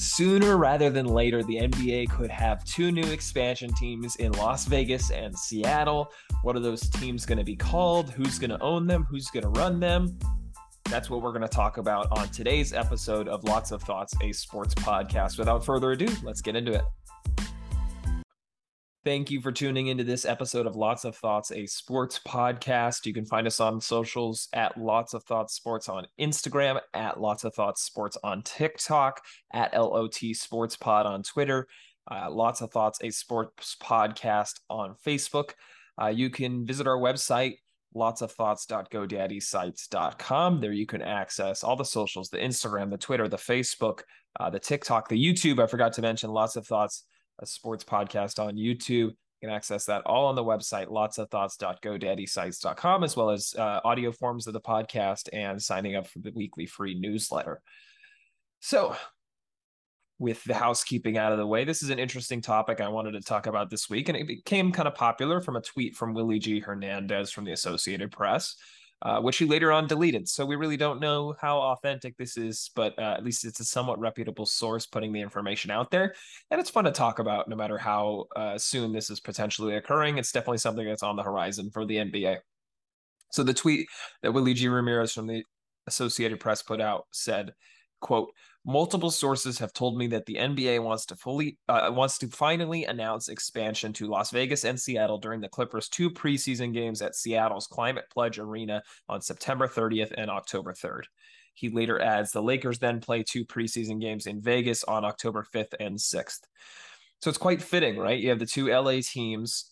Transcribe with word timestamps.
Sooner 0.00 0.56
rather 0.56 0.88
than 0.88 1.04
later, 1.04 1.42
the 1.42 1.56
NBA 1.56 2.08
could 2.08 2.30
have 2.30 2.64
two 2.64 2.90
new 2.90 3.04
expansion 3.12 3.70
teams 3.74 4.16
in 4.16 4.32
Las 4.32 4.64
Vegas 4.64 5.10
and 5.10 5.38
Seattle. 5.38 6.10
What 6.40 6.56
are 6.56 6.60
those 6.60 6.88
teams 6.88 7.26
going 7.26 7.36
to 7.36 7.44
be 7.44 7.54
called? 7.54 8.08
Who's 8.08 8.38
going 8.38 8.48
to 8.48 8.58
own 8.62 8.86
them? 8.86 9.04
Who's 9.10 9.28
going 9.28 9.42
to 9.42 9.50
run 9.50 9.78
them? 9.78 10.18
That's 10.86 11.10
what 11.10 11.20
we're 11.20 11.32
going 11.32 11.42
to 11.42 11.48
talk 11.48 11.76
about 11.76 12.08
on 12.12 12.30
today's 12.30 12.72
episode 12.72 13.28
of 13.28 13.44
Lots 13.44 13.72
of 13.72 13.82
Thoughts, 13.82 14.14
a 14.22 14.32
sports 14.32 14.74
podcast. 14.74 15.38
Without 15.38 15.66
further 15.66 15.90
ado, 15.90 16.08
let's 16.22 16.40
get 16.40 16.56
into 16.56 16.72
it. 16.72 16.82
Thank 19.02 19.30
you 19.30 19.40
for 19.40 19.50
tuning 19.50 19.86
into 19.86 20.04
this 20.04 20.26
episode 20.26 20.66
of 20.66 20.76
Lots 20.76 21.06
of 21.06 21.16
Thoughts, 21.16 21.50
a 21.52 21.64
sports 21.64 22.20
podcast. 22.28 23.06
You 23.06 23.14
can 23.14 23.24
find 23.24 23.46
us 23.46 23.58
on 23.58 23.80
socials 23.80 24.50
at 24.52 24.76
Lots 24.76 25.14
of 25.14 25.24
Thoughts 25.24 25.54
Sports 25.54 25.88
on 25.88 26.06
Instagram, 26.20 26.78
at 26.92 27.18
Lots 27.18 27.44
of 27.44 27.54
Thoughts 27.54 27.82
Sports 27.82 28.18
on 28.22 28.42
TikTok, 28.42 29.22
at 29.54 29.72
LOT 29.72 30.18
Sports 30.34 30.76
Pod 30.76 31.06
on 31.06 31.22
Twitter, 31.22 31.66
uh, 32.10 32.30
Lots 32.30 32.60
of 32.60 32.72
Thoughts, 32.72 32.98
a 33.02 33.08
sports 33.08 33.74
podcast 33.82 34.60
on 34.68 34.96
Facebook. 35.06 35.52
Uh, 35.98 36.08
you 36.08 36.28
can 36.28 36.66
visit 36.66 36.86
our 36.86 36.98
website, 36.98 37.54
lotsofthoughts.godaddysite.com. 37.96 40.60
There 40.60 40.72
you 40.72 40.84
can 40.84 41.00
access 41.00 41.64
all 41.64 41.76
the 41.76 41.86
socials, 41.86 42.28
the 42.28 42.36
Instagram, 42.36 42.90
the 42.90 42.98
Twitter, 42.98 43.28
the 43.28 43.38
Facebook, 43.38 44.00
uh, 44.38 44.50
the 44.50 44.60
TikTok, 44.60 45.08
the 45.08 45.16
YouTube. 45.16 45.58
I 45.58 45.66
forgot 45.66 45.94
to 45.94 46.02
mention 46.02 46.28
Lots 46.28 46.56
of 46.56 46.66
Thoughts 46.66 47.06
a 47.40 47.46
sports 47.46 47.84
podcast 47.84 48.38
on 48.38 48.54
YouTube. 48.54 49.10
You 49.10 49.48
can 49.48 49.50
access 49.50 49.86
that 49.86 50.02
all 50.06 50.26
on 50.26 50.34
the 50.34 50.44
website, 50.44 50.90
lots 50.90 51.18
of 51.18 51.30
thoughts.godaddysite.com, 51.30 53.04
as 53.04 53.16
well 53.16 53.30
as 53.30 53.54
uh, 53.58 53.80
audio 53.84 54.12
forms 54.12 54.46
of 54.46 54.52
the 54.52 54.60
podcast 54.60 55.28
and 55.32 55.60
signing 55.60 55.96
up 55.96 56.06
for 56.06 56.18
the 56.18 56.32
weekly 56.32 56.66
free 56.66 56.94
newsletter. 56.94 57.62
So, 58.60 58.94
with 60.18 60.44
the 60.44 60.54
housekeeping 60.54 61.16
out 61.16 61.32
of 61.32 61.38
the 61.38 61.46
way, 61.46 61.64
this 61.64 61.82
is 61.82 61.88
an 61.88 61.98
interesting 61.98 62.42
topic 62.42 62.82
I 62.82 62.88
wanted 62.88 63.12
to 63.12 63.22
talk 63.22 63.46
about 63.46 63.70
this 63.70 63.88
week, 63.88 64.10
and 64.10 64.18
it 64.18 64.26
became 64.26 64.70
kind 64.70 64.86
of 64.86 64.94
popular 64.94 65.40
from 65.40 65.56
a 65.56 65.62
tweet 65.62 65.96
from 65.96 66.12
Willie 66.12 66.38
G. 66.38 66.60
Hernandez 66.60 67.30
from 67.30 67.46
the 67.46 67.52
Associated 67.52 68.12
Press 68.12 68.54
uh, 69.02 69.20
which 69.20 69.38
he 69.38 69.46
later 69.46 69.72
on 69.72 69.86
deleted. 69.86 70.28
So 70.28 70.44
we 70.44 70.56
really 70.56 70.76
don't 70.76 71.00
know 71.00 71.34
how 71.40 71.58
authentic 71.58 72.16
this 72.16 72.36
is, 72.36 72.70
but 72.74 72.98
uh, 72.98 73.14
at 73.16 73.24
least 73.24 73.44
it's 73.44 73.60
a 73.60 73.64
somewhat 73.64 73.98
reputable 73.98 74.46
source 74.46 74.86
putting 74.86 75.12
the 75.12 75.20
information 75.20 75.70
out 75.70 75.90
there. 75.90 76.14
And 76.50 76.60
it's 76.60 76.70
fun 76.70 76.84
to 76.84 76.92
talk 76.92 77.18
about 77.18 77.48
no 77.48 77.56
matter 77.56 77.78
how 77.78 78.26
uh, 78.36 78.58
soon 78.58 78.92
this 78.92 79.08
is 79.08 79.20
potentially 79.20 79.76
occurring. 79.76 80.18
It's 80.18 80.32
definitely 80.32 80.58
something 80.58 80.86
that's 80.86 81.02
on 81.02 81.16
the 81.16 81.22
horizon 81.22 81.70
for 81.70 81.86
the 81.86 81.96
NBA. 81.96 82.38
So 83.32 83.42
the 83.42 83.54
tweet 83.54 83.86
that 84.22 84.32
Willie 84.32 84.54
G. 84.54 84.68
Ramirez 84.68 85.12
from 85.12 85.26
the 85.26 85.44
Associated 85.86 86.40
Press 86.40 86.62
put 86.62 86.80
out 86.80 87.06
said, 87.10 87.54
quote, 88.00 88.30
Multiple 88.66 89.10
sources 89.10 89.58
have 89.58 89.72
told 89.72 89.96
me 89.96 90.06
that 90.08 90.26
the 90.26 90.34
NBA 90.34 90.82
wants 90.82 91.06
to 91.06 91.16
fully 91.16 91.56
uh, 91.68 91.90
wants 91.92 92.18
to 92.18 92.28
finally 92.28 92.84
announce 92.84 93.30
expansion 93.30 93.90
to 93.94 94.06
Las 94.06 94.30
Vegas 94.30 94.64
and 94.64 94.78
Seattle 94.78 95.16
during 95.16 95.40
the 95.40 95.48
Clippers' 95.48 95.88
two 95.88 96.10
preseason 96.10 96.74
games 96.74 97.00
at 97.00 97.16
Seattle's 97.16 97.66
Climate 97.66 98.04
Pledge 98.12 98.38
Arena 98.38 98.82
on 99.08 99.22
September 99.22 99.66
30th 99.66 100.12
and 100.18 100.30
October 100.30 100.74
3rd. 100.74 101.04
He 101.54 101.70
later 101.70 102.00
adds 102.00 102.32
the 102.32 102.42
Lakers 102.42 102.78
then 102.78 103.00
play 103.00 103.22
two 103.22 103.46
preseason 103.46 103.98
games 103.98 104.26
in 104.26 104.42
Vegas 104.42 104.84
on 104.84 105.06
October 105.06 105.46
5th 105.54 105.74
and 105.80 105.96
6th. 105.96 106.40
So 107.22 107.28
it's 107.28 107.38
quite 107.38 107.62
fitting, 107.62 107.98
right? 107.98 108.18
You 108.18 108.30
have 108.30 108.38
the 108.38 108.46
two 108.46 108.68
LA 108.68 109.00
teams 109.02 109.70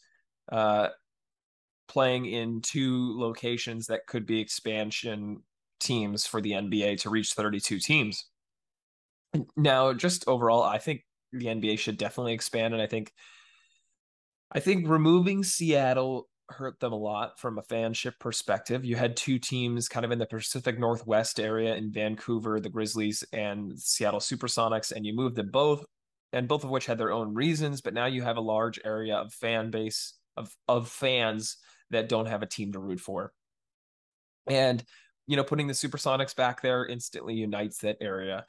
uh, 0.50 0.88
playing 1.88 2.26
in 2.26 2.60
two 2.60 3.18
locations 3.18 3.86
that 3.86 4.06
could 4.06 4.26
be 4.26 4.40
expansion 4.40 5.42
teams 5.80 6.26
for 6.26 6.40
the 6.40 6.52
NBA 6.52 7.00
to 7.02 7.10
reach 7.10 7.32
32 7.32 7.78
teams. 7.78 8.26
Now, 9.56 9.92
just 9.92 10.26
overall, 10.26 10.62
I 10.62 10.78
think 10.78 11.04
the 11.32 11.46
NBA 11.46 11.78
should 11.78 11.98
definitely 11.98 12.32
expand, 12.32 12.74
and 12.74 12.82
I 12.82 12.86
think, 12.86 13.12
I 14.50 14.60
think 14.60 14.88
removing 14.88 15.44
Seattle 15.44 16.28
hurt 16.50 16.80
them 16.80 16.92
a 16.92 16.96
lot 16.96 17.38
from 17.38 17.58
a 17.58 17.62
fanship 17.62 18.18
perspective. 18.18 18.84
You 18.84 18.96
had 18.96 19.16
two 19.16 19.38
teams 19.38 19.88
kind 19.88 20.06
of 20.06 20.12
in 20.12 20.18
the 20.18 20.26
Pacific 20.26 20.78
Northwest 20.78 21.38
area 21.38 21.74
in 21.74 21.92
Vancouver, 21.92 22.58
the 22.58 22.70
Grizzlies 22.70 23.22
and 23.32 23.78
Seattle 23.78 24.20
Supersonics, 24.20 24.92
and 24.92 25.04
you 25.04 25.14
moved 25.14 25.36
them 25.36 25.50
both, 25.50 25.84
and 26.32 26.48
both 26.48 26.64
of 26.64 26.70
which 26.70 26.86
had 26.86 26.96
their 26.98 27.12
own 27.12 27.34
reasons. 27.34 27.82
But 27.82 27.94
now 27.94 28.06
you 28.06 28.22
have 28.22 28.38
a 28.38 28.42
large 28.42 28.80
area 28.84 29.16
of 29.16 29.32
fan 29.34 29.70
base 29.70 30.14
of 30.36 30.54
of 30.66 30.88
fans 30.88 31.58
that 31.90 32.08
don't 32.08 32.26
have 32.26 32.42
a 32.42 32.46
team 32.46 32.72
to 32.72 32.78
root 32.78 33.00
for, 33.00 33.32
and 34.46 34.82
you 35.26 35.36
know, 35.36 35.44
putting 35.44 35.66
the 35.66 35.74
Supersonics 35.74 36.34
back 36.34 36.62
there 36.62 36.86
instantly 36.86 37.34
unites 37.34 37.78
that 37.78 37.98
area. 38.00 38.46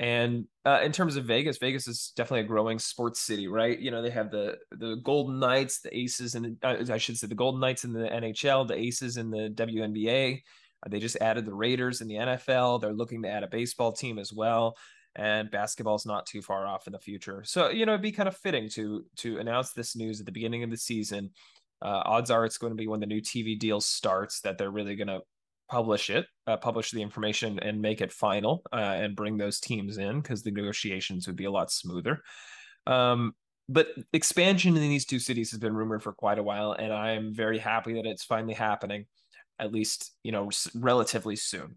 And 0.00 0.46
uh, 0.64 0.80
in 0.82 0.92
terms 0.92 1.16
of 1.16 1.26
Vegas, 1.26 1.58
Vegas 1.58 1.86
is 1.86 2.14
definitely 2.16 2.40
a 2.40 2.48
growing 2.48 2.78
sports 2.78 3.20
city, 3.20 3.48
right? 3.48 3.78
You 3.78 3.90
know, 3.90 4.00
they 4.00 4.08
have 4.08 4.30
the 4.30 4.56
the 4.70 4.96
Golden 5.04 5.38
Knights, 5.38 5.82
the 5.82 5.94
Aces, 5.94 6.34
and 6.34 6.56
uh, 6.62 6.76
I 6.90 6.96
should 6.96 7.18
say 7.18 7.26
the 7.26 7.34
Golden 7.34 7.60
Knights 7.60 7.84
in 7.84 7.92
the 7.92 8.08
NHL, 8.08 8.66
the 8.66 8.78
Aces 8.78 9.18
in 9.18 9.30
the 9.30 9.50
WNBA. 9.54 10.36
Uh, 10.36 10.88
they 10.88 11.00
just 11.00 11.18
added 11.20 11.44
the 11.44 11.52
Raiders 11.52 12.00
in 12.00 12.08
the 12.08 12.14
NFL. 12.14 12.80
They're 12.80 12.94
looking 12.94 13.22
to 13.24 13.28
add 13.28 13.42
a 13.42 13.48
baseball 13.48 13.92
team 13.92 14.18
as 14.18 14.32
well, 14.32 14.74
and 15.16 15.50
basketball's 15.50 16.06
not 16.06 16.24
too 16.24 16.40
far 16.40 16.66
off 16.66 16.86
in 16.86 16.94
the 16.94 16.98
future. 16.98 17.44
So 17.44 17.68
you 17.68 17.84
know, 17.84 17.92
it'd 17.92 18.00
be 18.00 18.10
kind 18.10 18.28
of 18.28 18.38
fitting 18.38 18.70
to 18.70 19.04
to 19.16 19.36
announce 19.36 19.74
this 19.74 19.94
news 19.94 20.18
at 20.18 20.24
the 20.24 20.32
beginning 20.32 20.62
of 20.62 20.70
the 20.70 20.78
season. 20.78 21.28
Uh, 21.82 22.00
odds 22.06 22.30
are 22.30 22.46
it's 22.46 22.56
going 22.56 22.72
to 22.72 22.76
be 22.76 22.88
when 22.88 23.00
the 23.00 23.06
new 23.06 23.20
TV 23.20 23.58
deal 23.58 23.82
starts 23.82 24.40
that 24.40 24.56
they're 24.56 24.70
really 24.70 24.96
going 24.96 25.08
to 25.08 25.20
publish 25.70 26.10
it, 26.10 26.26
uh, 26.46 26.56
publish 26.56 26.90
the 26.90 27.00
information, 27.00 27.58
and 27.60 27.80
make 27.80 28.00
it 28.00 28.12
final, 28.12 28.62
uh, 28.72 28.76
and 28.76 29.16
bring 29.16 29.38
those 29.38 29.60
teams 29.60 29.98
in 29.98 30.20
because 30.20 30.42
the 30.42 30.50
negotiations 30.50 31.26
would 31.26 31.36
be 31.36 31.44
a 31.44 31.50
lot 31.50 31.70
smoother. 31.70 32.22
Um, 32.86 33.34
but 33.68 33.88
expansion 34.12 34.76
in 34.76 34.82
these 34.82 35.06
two 35.06 35.20
cities 35.20 35.50
has 35.52 35.60
been 35.60 35.76
rumored 35.76 36.02
for 36.02 36.12
quite 36.12 36.38
a 36.38 36.42
while, 36.42 36.72
and 36.72 36.92
I 36.92 37.12
am 37.12 37.32
very 37.32 37.58
happy 37.58 37.94
that 37.94 38.06
it's 38.06 38.24
finally 38.24 38.54
happening, 38.54 39.06
at 39.58 39.72
least 39.72 40.12
you 40.24 40.32
know 40.32 40.50
relatively 40.74 41.36
soon. 41.36 41.76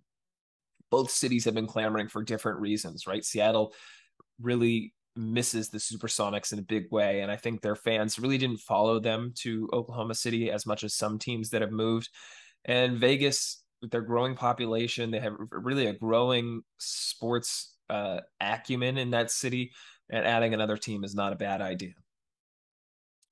Both 0.90 1.12
cities 1.12 1.46
have 1.46 1.54
been 1.54 1.68
clamoring 1.68 2.08
for 2.08 2.24
different 2.24 2.60
reasons, 2.60 3.06
right? 3.06 3.24
Seattle 3.24 3.74
really 4.42 4.94
misses 5.16 5.70
the 5.70 5.78
Supersonics 5.78 6.52
in 6.52 6.58
a 6.58 6.64
big 6.64 6.86
way, 6.92 7.22
and 7.22 7.32
I 7.32 7.36
think 7.36 7.62
their 7.62 7.76
fans 7.76 8.18
really 8.18 8.40
didn't 8.40 8.58
follow 8.58 9.00
them 9.00 9.34
to 9.42 9.70
Oklahoma 9.72 10.16
City 10.16 10.50
as 10.50 10.66
much 10.66 10.84
as 10.84 10.96
some 10.96 11.20
teams 11.20 11.52
that 11.52 11.62
have 11.62 11.72
moved. 11.72 12.10
And 12.66 12.98
Vegas 12.98 13.63
with 13.84 13.92
their 13.92 14.02
growing 14.02 14.34
population, 14.34 15.12
they 15.12 15.20
have 15.20 15.36
really 15.52 15.88
a 15.88 15.94
growing 15.94 16.62
sports 16.80 17.76
uh, 17.90 18.22
acumen 18.40 18.98
in 18.98 19.12
that 19.12 19.30
city, 19.30 19.74
and 20.10 20.26
adding 20.26 20.54
another 20.54 20.78
team 20.78 21.04
is 21.04 21.14
not 21.14 21.34
a 21.34 21.36
bad 21.36 21.62
idea. 21.62 21.92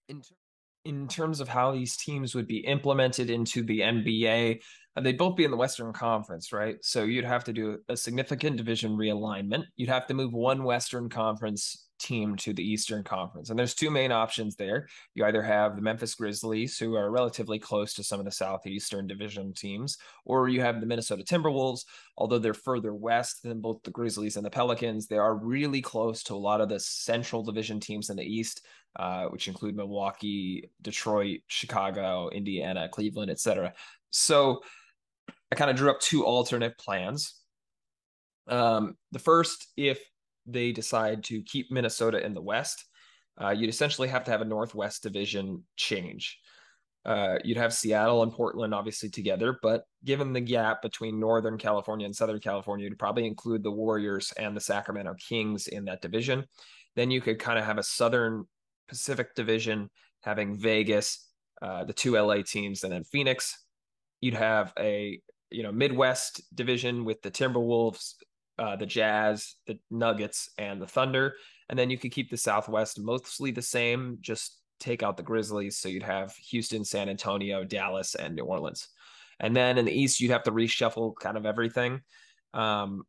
In, 0.09 0.21
ter- 0.21 0.35
in 0.83 1.07
terms 1.07 1.39
of 1.39 1.47
how 1.47 1.71
these 1.71 1.95
teams 1.95 2.35
would 2.35 2.47
be 2.47 2.57
implemented 2.57 3.29
into 3.29 3.63
the 3.63 3.79
NBA, 3.79 4.61
uh, 4.97 5.01
they'd 5.01 5.17
both 5.17 5.37
be 5.37 5.45
in 5.45 5.51
the 5.51 5.57
Western 5.57 5.93
Conference, 5.93 6.51
right? 6.51 6.75
So 6.81 7.03
you'd 7.03 7.23
have 7.23 7.45
to 7.45 7.53
do 7.53 7.79
a 7.87 7.95
significant 7.95 8.57
division 8.57 8.97
realignment. 8.97 9.63
You'd 9.77 9.87
have 9.87 10.05
to 10.07 10.13
move 10.13 10.33
one 10.33 10.65
Western 10.65 11.07
Conference 11.07 11.87
team 12.01 12.35
to 12.37 12.53
the 12.53 12.63
Eastern 12.63 13.03
Conference. 13.03 13.49
And 13.49 13.57
there's 13.57 13.75
two 13.75 13.91
main 13.91 14.11
options 14.11 14.55
there. 14.55 14.87
You 15.13 15.25
either 15.25 15.41
have 15.41 15.75
the 15.75 15.81
Memphis 15.81 16.15
Grizzlies, 16.15 16.77
who 16.77 16.95
are 16.95 17.11
relatively 17.11 17.59
close 17.59 17.93
to 17.93 18.03
some 18.03 18.19
of 18.19 18.25
the 18.25 18.31
Southeastern 18.31 19.07
Division 19.07 19.53
teams, 19.53 19.97
or 20.25 20.49
you 20.49 20.61
have 20.61 20.79
the 20.79 20.87
Minnesota 20.87 21.23
Timberwolves, 21.23 21.85
although 22.17 22.39
they're 22.39 22.53
further 22.53 22.93
west 22.93 23.43
than 23.43 23.61
both 23.61 23.81
the 23.83 23.91
Grizzlies 23.91 24.35
and 24.35 24.45
the 24.45 24.49
Pelicans. 24.49 25.07
They 25.07 25.17
are 25.17 25.35
really 25.35 25.81
close 25.81 26.23
to 26.23 26.33
a 26.33 26.35
lot 26.35 26.61
of 26.61 26.69
the 26.69 26.79
Central 26.79 27.43
Division 27.43 27.79
teams 27.79 28.09
in 28.09 28.17
the 28.17 28.23
East, 28.23 28.65
uh, 28.95 29.25
which 29.25 29.47
include 29.47 29.75
Milwaukee, 29.75 30.69
Detroit, 30.81 31.41
Chicago, 31.47 32.29
Indiana, 32.29 32.89
Cleveland, 32.89 33.31
etc. 33.31 33.73
So 34.09 34.61
I 35.51 35.55
kind 35.55 35.69
of 35.69 35.77
drew 35.77 35.89
up 35.89 35.99
two 35.99 36.25
alternate 36.25 36.77
plans. 36.77 37.35
Um, 38.47 38.97
the 39.11 39.19
first, 39.19 39.67
if 39.77 39.99
they 40.45 40.71
decide 40.71 41.23
to 41.25 41.41
keep 41.43 41.71
Minnesota 41.71 42.23
in 42.25 42.33
the 42.33 42.41
West, 42.41 42.85
uh, 43.41 43.49
you'd 43.49 43.69
essentially 43.69 44.07
have 44.07 44.23
to 44.25 44.31
have 44.31 44.41
a 44.41 44.45
Northwest 44.45 45.03
division 45.03 45.63
change. 45.75 46.39
Uh, 47.03 47.37
you'd 47.43 47.57
have 47.57 47.73
Seattle 47.73 48.21
and 48.21 48.31
Portland 48.31 48.73
obviously 48.73 49.09
together, 49.09 49.57
but 49.63 49.85
given 50.05 50.33
the 50.33 50.41
gap 50.41 50.81
between 50.81 51.19
Northern 51.19 51.57
California 51.57 52.05
and 52.05 52.15
Southern 52.15 52.39
California, 52.39 52.85
you'd 52.85 52.99
probably 52.99 53.25
include 53.25 53.63
the 53.63 53.71
Warriors 53.71 54.31
and 54.37 54.55
the 54.55 54.61
Sacramento 54.61 55.15
Kings 55.27 55.67
in 55.67 55.85
that 55.85 56.01
division. 56.01 56.45
Then 56.95 57.09
you 57.09 57.21
could 57.21 57.39
kind 57.39 57.57
of 57.57 57.65
have 57.65 57.79
a 57.79 57.83
Southern 57.83 58.45
Pacific 58.87 59.33
division 59.35 59.89
having 60.21 60.59
Vegas, 60.59 61.27
uh, 61.61 61.85
the 61.85 61.93
two 61.93 62.13
LA 62.13 62.43
teams, 62.45 62.83
and 62.83 62.93
then 62.93 63.03
Phoenix. 63.03 63.63
You'd 64.19 64.35
have 64.35 64.73
a 64.77 65.19
you 65.49 65.63
know 65.63 65.71
Midwest 65.71 66.41
division 66.53 67.03
with 67.03 67.21
the 67.21 67.31
Timberwolves, 67.31 68.13
uh, 68.61 68.75
the 68.75 68.85
Jazz, 68.85 69.55
the 69.65 69.79
Nuggets, 69.89 70.51
and 70.59 70.79
the 70.79 70.85
Thunder. 70.85 71.33
And 71.69 71.79
then 71.79 71.89
you 71.89 71.97
could 71.97 72.11
keep 72.11 72.29
the 72.29 72.37
Southwest 72.37 72.99
mostly 72.99 73.49
the 73.49 73.61
same, 73.61 74.19
just 74.21 74.59
take 74.79 75.01
out 75.01 75.17
the 75.17 75.23
Grizzlies. 75.23 75.79
So 75.79 75.89
you'd 75.89 76.03
have 76.03 76.35
Houston, 76.49 76.85
San 76.85 77.09
Antonio, 77.09 77.63
Dallas, 77.63 78.13
and 78.13 78.35
New 78.35 78.43
Orleans. 78.43 78.87
And 79.39 79.55
then 79.55 79.79
in 79.79 79.85
the 79.85 79.91
East, 79.91 80.19
you'd 80.19 80.31
have 80.31 80.43
to 80.43 80.51
reshuffle 80.51 81.15
kind 81.19 81.37
of 81.37 81.47
everything. 81.47 82.01
Um, 82.53 83.01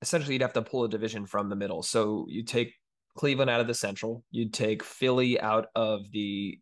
essentially 0.00 0.34
you'd 0.34 0.42
have 0.42 0.54
to 0.54 0.62
pull 0.62 0.84
a 0.84 0.88
division 0.88 1.26
from 1.26 1.50
the 1.50 1.56
middle. 1.56 1.82
So 1.82 2.24
you 2.28 2.42
take 2.42 2.72
Cleveland 3.18 3.50
out 3.50 3.60
of 3.60 3.66
the 3.66 3.74
Central, 3.74 4.24
you'd 4.30 4.54
take 4.54 4.82
Philly 4.82 5.38
out 5.38 5.66
of 5.74 6.10
the 6.10 6.58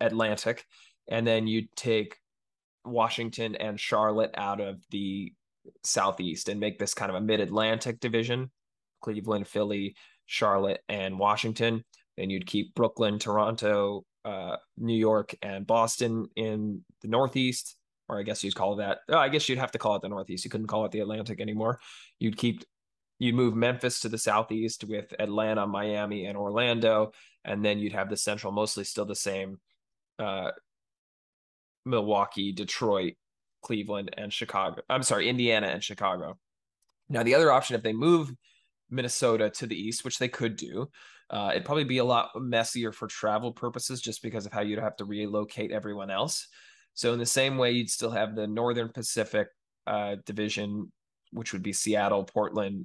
Atlantic, 0.00 0.64
and 1.08 1.26
then 1.26 1.48
you'd 1.48 1.74
take 1.74 2.16
Washington 2.84 3.56
and 3.56 3.80
Charlotte 3.80 4.34
out 4.36 4.60
of 4.60 4.76
the 4.90 5.32
Southeast 5.84 6.48
and 6.48 6.60
make 6.60 6.78
this 6.78 6.94
kind 6.94 7.10
of 7.10 7.16
a 7.16 7.20
mid 7.20 7.40
Atlantic 7.40 8.00
division 8.00 8.50
Cleveland, 9.02 9.46
Philly, 9.46 9.94
Charlotte, 10.26 10.80
and 10.88 11.18
Washington. 11.18 11.84
Then 12.16 12.30
you'd 12.30 12.46
keep 12.46 12.74
Brooklyn, 12.74 13.18
Toronto, 13.18 14.04
uh, 14.24 14.56
New 14.78 14.96
York, 14.96 15.34
and 15.42 15.66
Boston 15.66 16.26
in 16.34 16.82
the 17.02 17.08
Northeast, 17.08 17.76
or 18.08 18.18
I 18.18 18.22
guess 18.22 18.42
you'd 18.42 18.54
call 18.54 18.76
that. 18.76 18.98
Oh, 19.08 19.18
I 19.18 19.28
guess 19.28 19.48
you'd 19.48 19.58
have 19.58 19.72
to 19.72 19.78
call 19.78 19.96
it 19.96 20.02
the 20.02 20.08
Northeast. 20.08 20.44
You 20.44 20.50
couldn't 20.50 20.66
call 20.66 20.84
it 20.84 20.92
the 20.92 21.00
Atlantic 21.00 21.40
anymore. 21.40 21.78
You'd 22.18 22.36
keep 22.36 22.64
you'd 23.18 23.34
move 23.34 23.54
Memphis 23.54 24.00
to 24.00 24.08
the 24.08 24.18
southeast 24.18 24.84
with 24.84 25.14
Atlanta, 25.18 25.66
Miami, 25.66 26.26
and 26.26 26.36
Orlando, 26.36 27.12
and 27.44 27.64
then 27.64 27.78
you'd 27.78 27.92
have 27.92 28.10
the 28.10 28.16
Central 28.16 28.52
mostly 28.52 28.84
still 28.84 29.06
the 29.06 29.14
same. 29.14 29.58
Uh, 30.18 30.50
Milwaukee, 31.84 32.52
Detroit, 32.52 33.14
Cleveland, 33.66 34.14
and 34.16 34.32
Chicago. 34.32 34.80
I'm 34.88 35.02
sorry, 35.02 35.28
Indiana 35.28 35.66
and 35.66 35.82
Chicago. 35.82 36.38
Now, 37.08 37.24
the 37.24 37.34
other 37.34 37.50
option, 37.50 37.74
if 37.74 37.82
they 37.82 37.92
move 37.92 38.32
Minnesota 38.90 39.50
to 39.50 39.66
the 39.66 39.74
east, 39.74 40.04
which 40.04 40.18
they 40.18 40.28
could 40.28 40.54
do, 40.54 40.88
uh, 41.30 41.50
it'd 41.50 41.64
probably 41.64 41.82
be 41.82 41.98
a 41.98 42.04
lot 42.04 42.30
messier 42.36 42.92
for 42.92 43.08
travel 43.08 43.52
purposes 43.52 44.00
just 44.00 44.22
because 44.22 44.46
of 44.46 44.52
how 44.52 44.60
you'd 44.60 44.78
have 44.78 44.94
to 44.96 45.04
relocate 45.04 45.72
everyone 45.72 46.10
else. 46.10 46.46
So, 46.94 47.12
in 47.12 47.18
the 47.18 47.26
same 47.26 47.58
way, 47.58 47.72
you'd 47.72 47.90
still 47.90 48.12
have 48.12 48.36
the 48.36 48.46
Northern 48.46 48.88
Pacific 48.88 49.48
uh, 49.88 50.14
division, 50.24 50.92
which 51.32 51.52
would 51.52 51.64
be 51.64 51.72
Seattle, 51.72 52.22
Portland, 52.22 52.84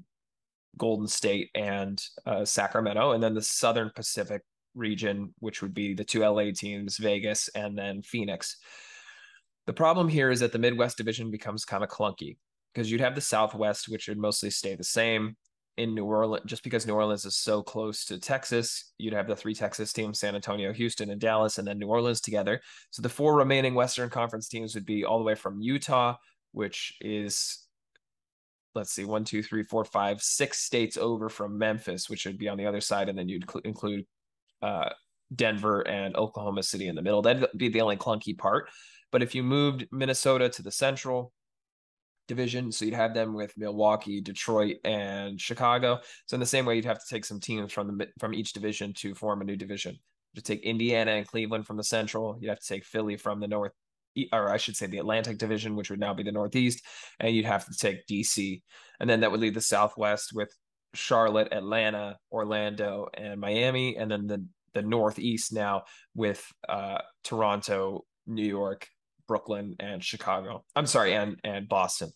Golden 0.80 1.08
State, 1.08 1.52
and 1.54 2.04
uh, 2.26 2.44
Sacramento, 2.44 3.12
and 3.12 3.22
then 3.22 3.36
the 3.36 3.42
Southern 3.44 3.92
Pacific 3.96 4.42
region, 4.74 5.36
which 5.38 5.62
would 5.62 5.76
be 5.76 5.94
the 5.94 6.04
two 6.04 6.22
LA 6.22 6.46
teams, 6.56 6.98
Vegas, 6.98 7.50
and 7.50 7.78
then 7.78 8.02
Phoenix. 8.02 8.58
The 9.72 9.76
problem 9.76 10.10
here 10.10 10.32
is 10.32 10.42
that 10.42 10.52
the 10.52 10.60
Midwest 10.60 10.98
division 10.98 11.32
becomes 11.32 11.64
kind 11.64 11.82
of 11.82 11.90
clunky 11.90 12.36
because 12.74 12.92
you'd 12.92 13.00
have 13.00 13.16
the 13.16 13.22
Southwest, 13.22 13.88
which 13.88 14.10
would 14.10 14.18
mostly 14.18 14.50
stay 14.50 14.76
the 14.76 14.84
same 14.84 15.38
in 15.78 15.96
New 15.96 16.04
Orleans, 16.04 16.44
just 16.46 16.62
because 16.62 16.86
New 16.86 16.94
Orleans 16.94 17.24
is 17.24 17.38
so 17.38 17.64
close 17.64 18.04
to 18.08 18.20
Texas, 18.20 18.92
you'd 18.98 19.14
have 19.14 19.30
the 19.30 19.36
three 19.38 19.54
Texas 19.54 19.94
teams, 19.94 20.20
San 20.20 20.36
Antonio, 20.36 20.74
Houston, 20.74 21.10
and 21.10 21.22
Dallas, 21.22 21.58
and 21.58 21.66
then 21.66 21.80
New 21.80 21.88
Orleans 21.88 22.20
together. 22.20 22.60
So 22.90 23.02
the 23.02 23.08
four 23.08 23.34
remaining 23.34 23.74
Western 23.74 24.10
Conference 24.10 24.50
teams 24.50 24.76
would 24.76 24.86
be 24.86 25.06
all 25.06 25.20
the 25.20 25.24
way 25.24 25.36
from 25.36 25.62
Utah, 25.62 26.18
which 26.52 26.94
is, 27.00 27.66
let's 28.76 28.92
see, 28.92 29.06
one, 29.06 29.24
two, 29.24 29.42
three, 29.42 29.64
four, 29.64 29.86
five, 29.86 30.22
six 30.22 30.60
states 30.60 30.98
over 30.98 31.30
from 31.30 31.58
Memphis, 31.58 32.10
which 32.10 32.26
would 32.26 32.38
be 32.38 32.50
on 32.50 32.58
the 32.58 32.66
other 32.66 32.82
side. 32.82 33.08
And 33.08 33.18
then 33.18 33.30
you'd 33.30 33.50
cl- 33.50 33.62
include 33.64 34.06
uh, 34.62 34.90
Denver 35.34 35.88
and 35.88 36.18
Oklahoma 36.18 36.62
City 36.62 36.90
in 36.90 36.96
the 36.96 37.02
middle. 37.02 37.22
That'd 37.22 37.48
be 37.56 37.70
the 37.70 37.80
only 37.80 37.96
clunky 37.96 38.38
part. 38.38 38.70
But 39.12 39.24
if 39.24 39.36
you 39.36 39.44
moved 39.44 39.88
Minnesota 39.92 40.50
to 40.50 40.64
the 40.64 40.72
central 40.72 41.34
division, 42.28 42.72
so 42.72 42.86
you'd 42.86 42.94
have 42.94 43.14
them 43.14 43.34
with 43.34 43.58
Milwaukee, 43.58 44.22
Detroit, 44.22 44.78
and 44.86 45.40
Chicago. 45.40 46.00
So 46.28 46.36
in 46.36 46.40
the 46.40 46.46
same 46.46 46.66
way, 46.66 46.76
you'd 46.76 46.86
have 46.86 47.00
to 47.00 47.14
take 47.14 47.26
some 47.26 47.40
teams 47.40 47.74
from 47.74 47.98
the 47.98 48.08
from 48.20 48.34
each 48.34 48.54
division 48.54 48.94
to 49.00 49.14
form 49.14 49.42
a 49.42 49.44
new 49.44 49.58
division. 49.58 49.98
To 50.36 50.42
take 50.42 50.62
Indiana 50.64 51.12
and 51.12 51.28
Cleveland 51.28 51.68
from 51.68 51.76
the 51.76 51.84
central, 51.84 52.38
you'd 52.40 52.50
have 52.50 52.60
to 52.62 52.74
take 52.74 52.86
Philly 52.86 53.18
from 53.18 53.42
the 53.42 53.50
north, 53.50 53.74
or 54.32 54.50
I 54.50 54.56
should 54.56 54.78
say 54.78 54.86
the 54.86 55.00
Atlantic 55.00 55.38
division, 55.38 55.76
which 55.76 55.90
would 55.90 56.00
now 56.00 56.14
be 56.14 56.24
the 56.24 56.32
Northeast, 56.32 56.86
and 57.20 57.36
you'd 57.36 57.46
have 57.46 57.66
to 57.66 57.76
take 57.78 58.08
DC, 58.08 58.62
and 59.02 59.10
then 59.10 59.20
that 59.20 59.32
would 59.32 59.42
leave 59.42 59.54
the 59.54 59.62
Southwest 59.62 60.32
with 60.34 60.56
Charlotte, 60.94 61.52
Atlanta, 61.52 62.18
Orlando, 62.32 63.08
and 63.14 63.42
Miami, 63.42 63.98
and 63.98 64.10
then 64.10 64.28
the 64.28 64.46
the 64.74 64.82
Northeast 64.82 65.52
now 65.52 65.84
with 66.16 66.42
uh, 66.70 67.00
Toronto, 67.26 68.06
New 68.26 68.46
York, 68.46 68.88
Brooklyn 69.32 69.78
and 69.80 70.04
Chicago. 70.04 70.66
I'm 70.76 70.86
sorry, 70.86 71.14
and 71.14 71.40
and 71.46 71.70
Boston. 71.70 72.12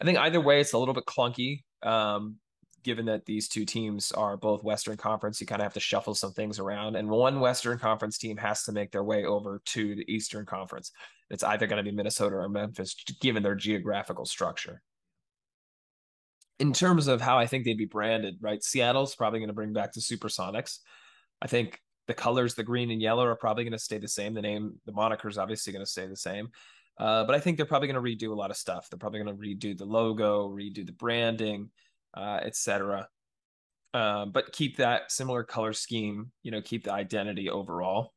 I 0.00 0.04
think 0.04 0.18
either 0.18 0.40
way, 0.40 0.60
it's 0.60 0.72
a 0.72 0.78
little 0.78 0.94
bit 0.94 1.04
clunky. 1.04 1.64
Um, 1.82 2.36
given 2.84 3.06
that 3.06 3.26
these 3.26 3.48
two 3.48 3.64
teams 3.64 4.12
are 4.12 4.36
both 4.36 4.62
Western 4.62 4.96
Conference, 4.96 5.40
you 5.40 5.48
kind 5.48 5.60
of 5.60 5.64
have 5.64 5.74
to 5.74 5.80
shuffle 5.80 6.14
some 6.14 6.32
things 6.32 6.60
around. 6.60 6.94
And 6.94 7.10
one 7.10 7.40
Western 7.40 7.76
Conference 7.76 8.18
team 8.18 8.36
has 8.36 8.62
to 8.62 8.72
make 8.72 8.92
their 8.92 9.02
way 9.02 9.24
over 9.24 9.60
to 9.66 9.96
the 9.96 10.04
Eastern 10.06 10.46
Conference. 10.46 10.92
It's 11.28 11.42
either 11.42 11.66
going 11.66 11.84
to 11.84 11.90
be 11.90 11.96
Minnesota 11.96 12.36
or 12.36 12.48
Memphis, 12.48 12.94
given 13.20 13.42
their 13.42 13.56
geographical 13.56 14.26
structure. 14.26 14.80
In 16.60 16.72
terms 16.72 17.08
of 17.08 17.20
how 17.20 17.36
I 17.36 17.46
think 17.46 17.64
they'd 17.64 17.76
be 17.76 17.84
branded, 17.84 18.36
right? 18.40 18.62
Seattle's 18.62 19.16
probably 19.16 19.40
going 19.40 19.48
to 19.48 19.54
bring 19.54 19.72
back 19.72 19.92
the 19.92 20.00
Supersonics. 20.00 20.78
I 21.42 21.48
think 21.48 21.80
the 22.10 22.14
colors, 22.14 22.54
the 22.54 22.64
green 22.64 22.90
and 22.90 23.00
yellow, 23.00 23.24
are 23.24 23.36
probably 23.36 23.64
going 23.64 23.72
to 23.72 23.78
stay 23.78 23.98
the 23.98 24.08
same. 24.08 24.34
The 24.34 24.42
name, 24.42 24.80
the 24.84 24.92
moniker 24.92 25.28
is 25.28 25.38
obviously 25.38 25.72
going 25.72 25.84
to 25.84 25.90
stay 25.90 26.06
the 26.06 26.16
same. 26.16 26.48
Uh, 26.98 27.24
but 27.24 27.34
I 27.34 27.40
think 27.40 27.56
they're 27.56 27.66
probably 27.66 27.88
going 27.88 28.02
to 28.02 28.26
redo 28.26 28.32
a 28.32 28.34
lot 28.34 28.50
of 28.50 28.56
stuff. 28.56 28.88
They're 28.90 28.98
probably 28.98 29.22
going 29.22 29.36
to 29.36 29.42
redo 29.42 29.78
the 29.78 29.84
logo, 29.84 30.50
redo 30.50 30.84
the 30.84 30.92
branding, 30.92 31.70
uh, 32.14 32.40
etc. 32.42 33.08
Uh, 33.94 34.26
but 34.26 34.52
keep 34.52 34.76
that 34.78 35.10
similar 35.12 35.44
color 35.44 35.72
scheme. 35.72 36.32
You 36.42 36.50
know, 36.50 36.60
keep 36.60 36.84
the 36.84 36.92
identity 36.92 37.48
overall. 37.48 38.12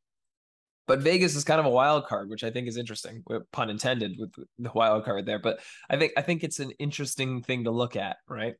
But 0.86 1.00
Vegas 1.00 1.36
is 1.36 1.45
kind 1.45 1.62
of 1.62 1.66
a 1.66 1.69
wild 1.69 2.07
card, 2.07 2.30
which 2.30 2.44
I 2.44 2.50
think 2.50 2.68
is 2.68 2.75
interesting. 2.75 3.24
Pun 3.54 3.69
intended 3.69 4.18
with 4.19 4.34
the 4.60 4.72
wild 4.74 5.06
card 5.06 5.25
there. 5.25 5.40
But 5.40 5.60
I 5.90 5.98
think 5.98 6.13
I 6.18 6.22
think 6.22 6.44
it's 6.44 6.60
an 6.60 6.72
interesting 6.72 7.42
thing 7.42 7.66
to 7.66 7.72
look 7.72 7.95
at, 7.95 8.18
right? 8.28 8.56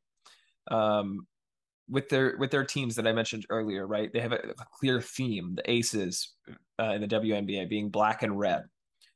Um, 0.70 1.26
with 1.88 2.08
their 2.08 2.36
with 2.38 2.50
their 2.50 2.64
teams 2.64 2.96
that 2.96 3.06
I 3.06 3.12
mentioned 3.12 3.46
earlier, 3.50 3.86
right? 3.86 4.12
They 4.12 4.20
have 4.20 4.32
a, 4.32 4.54
a 4.58 4.64
clear 4.78 5.00
theme. 5.00 5.54
The 5.56 5.70
Aces 5.70 6.32
uh, 6.80 6.92
in 6.92 7.00
the 7.00 7.08
WNBA 7.08 7.68
being 7.68 7.90
black 7.90 8.22
and 8.22 8.38
red. 8.38 8.64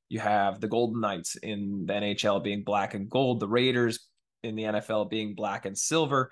You 0.08 0.20
have 0.20 0.60
the 0.60 0.68
Golden 0.68 1.00
Knights 1.00 1.36
in 1.36 1.84
the 1.86 1.92
NHL 1.92 2.42
being 2.42 2.62
black 2.64 2.94
and 2.94 3.08
gold. 3.08 3.40
The 3.40 3.48
Raiders 3.48 4.06
in 4.42 4.54
the 4.54 4.64
NFL 4.64 5.10
being 5.10 5.34
black 5.34 5.66
and 5.66 5.76
silver. 5.76 6.30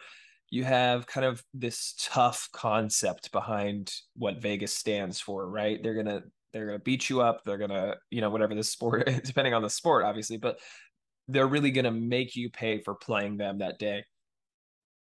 You 0.50 0.64
have 0.64 1.06
kind 1.06 1.26
of 1.26 1.42
this 1.52 1.94
tough 1.98 2.48
concept 2.52 3.32
behind 3.32 3.92
what 4.14 4.40
Vegas 4.40 4.72
stands 4.72 5.20
for, 5.20 5.48
right? 5.48 5.82
They're 5.82 5.94
gonna 5.94 6.22
they're 6.52 6.66
gonna 6.66 6.78
beat 6.78 7.10
you 7.10 7.20
up. 7.20 7.42
They're 7.44 7.58
gonna 7.58 7.96
you 8.10 8.20
know 8.20 8.30
whatever 8.30 8.54
the 8.54 8.64
sport, 8.64 9.06
depending 9.24 9.54
on 9.54 9.62
the 9.62 9.70
sport, 9.70 10.04
obviously, 10.04 10.36
but 10.36 10.58
they're 11.28 11.48
really 11.48 11.70
gonna 11.70 11.90
make 11.90 12.36
you 12.36 12.50
pay 12.50 12.80
for 12.80 12.94
playing 12.94 13.36
them 13.38 13.58
that 13.58 13.78
day 13.78 14.04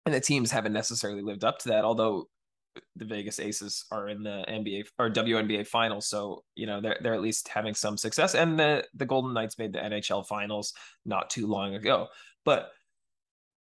and 0.06 0.14
the 0.14 0.20
teams 0.20 0.50
haven't 0.50 0.72
necessarily 0.72 1.22
lived 1.22 1.44
up 1.44 1.58
to 1.60 1.68
that. 1.70 1.84
Although 1.84 2.28
the 2.96 3.04
Vegas 3.04 3.38
Aces 3.38 3.84
are 3.90 4.08
in 4.08 4.22
the 4.22 4.44
NBA 4.48 4.84
or 4.98 5.10
WNBA 5.10 5.66
finals, 5.66 6.08
so 6.08 6.42
you 6.54 6.66
know 6.66 6.80
they're 6.80 6.98
they're 7.02 7.14
at 7.14 7.22
least 7.22 7.48
having 7.48 7.74
some 7.74 7.96
success. 7.96 8.34
And 8.34 8.58
the 8.58 8.84
the 8.94 9.06
Golden 9.06 9.32
Knights 9.32 9.58
made 9.58 9.72
the 9.72 9.80
NHL 9.80 10.26
finals 10.26 10.72
not 11.04 11.30
too 11.30 11.46
long 11.46 11.74
ago, 11.74 12.08
but. 12.44 12.70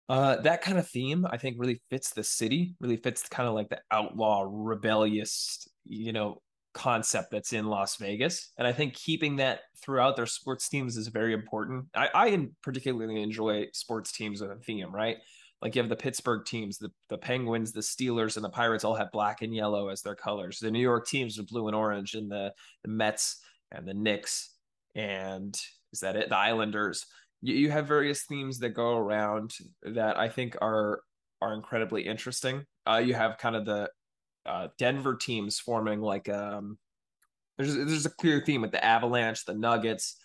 Uh, 0.09 0.35
that 0.41 0.61
kind 0.61 0.77
of 0.77 0.85
theme, 0.85 1.25
I 1.29 1.37
think, 1.37 1.55
really 1.57 1.81
fits 1.89 2.09
the 2.09 2.23
city. 2.23 2.75
Really 2.81 2.97
fits 2.97 3.29
kind 3.29 3.47
of 3.47 3.55
like 3.55 3.69
the 3.69 3.79
outlaw, 3.91 4.45
rebellious, 4.45 5.69
you 5.85 6.11
know, 6.11 6.41
concept 6.73 7.31
that's 7.31 7.53
in 7.53 7.67
Las 7.67 7.97
Vegas. 7.97 8.51
And 8.57 8.67
I 8.67 8.71
think 8.71 8.93
keeping 8.93 9.37
that 9.37 9.61
throughout 9.81 10.15
their 10.15 10.25
sports 10.25 10.69
teams 10.69 10.97
is 10.97 11.07
very 11.07 11.33
important. 11.33 11.85
I, 11.95 12.09
I 12.13 12.47
particularly 12.63 13.21
enjoy 13.21 13.67
sports 13.73 14.11
teams 14.11 14.41
with 14.41 14.51
a 14.51 14.55
theme, 14.55 14.93
right? 14.93 15.17
Like 15.61 15.75
you 15.75 15.81
have 15.81 15.89
the 15.89 15.95
Pittsburgh 15.95 16.43
teams, 16.45 16.77
the, 16.77 16.91
the 17.09 17.17
Penguins, 17.17 17.71
the 17.71 17.81
Steelers, 17.81 18.35
and 18.35 18.43
the 18.43 18.49
Pirates 18.49 18.83
all 18.83 18.95
have 18.95 19.11
black 19.11 19.41
and 19.41 19.53
yellow 19.53 19.89
as 19.89 20.01
their 20.01 20.15
colors. 20.15 20.59
The 20.59 20.71
New 20.71 20.79
York 20.79 21.07
teams 21.07 21.37
are 21.37 21.43
blue 21.43 21.67
and 21.67 21.75
orange, 21.75 22.15
and 22.15 22.31
the, 22.31 22.53
the 22.83 22.89
Mets 22.89 23.41
and 23.71 23.87
the 23.87 23.93
Knicks, 23.93 24.55
and 24.95 25.55
is 25.93 25.99
that 25.99 26.15
it? 26.15 26.29
The 26.29 26.37
Islanders. 26.37 27.05
You, 27.41 27.55
you 27.55 27.71
have 27.71 27.87
various 27.87 28.23
themes 28.23 28.59
that 28.59 28.69
go 28.69 28.97
around 28.97 29.53
that 29.83 30.17
I 30.17 30.29
think 30.29 30.57
are 30.61 31.01
are 31.41 31.53
incredibly 31.53 32.03
interesting. 32.03 32.65
Uh, 32.87 33.01
you 33.03 33.13
have 33.13 33.37
kind 33.37 33.55
of 33.55 33.65
the 33.65 33.89
uh, 34.45 34.67
Denver 34.77 35.15
teams 35.15 35.59
forming 35.59 36.01
like 36.01 36.29
um, 36.29 36.77
there's 37.57 37.75
there's 37.75 38.05
a 38.05 38.11
clear 38.11 38.41
theme 38.45 38.61
with 38.61 38.71
the 38.71 38.83
Avalanche, 38.83 39.45
the 39.45 39.53
Nuggets, 39.53 40.17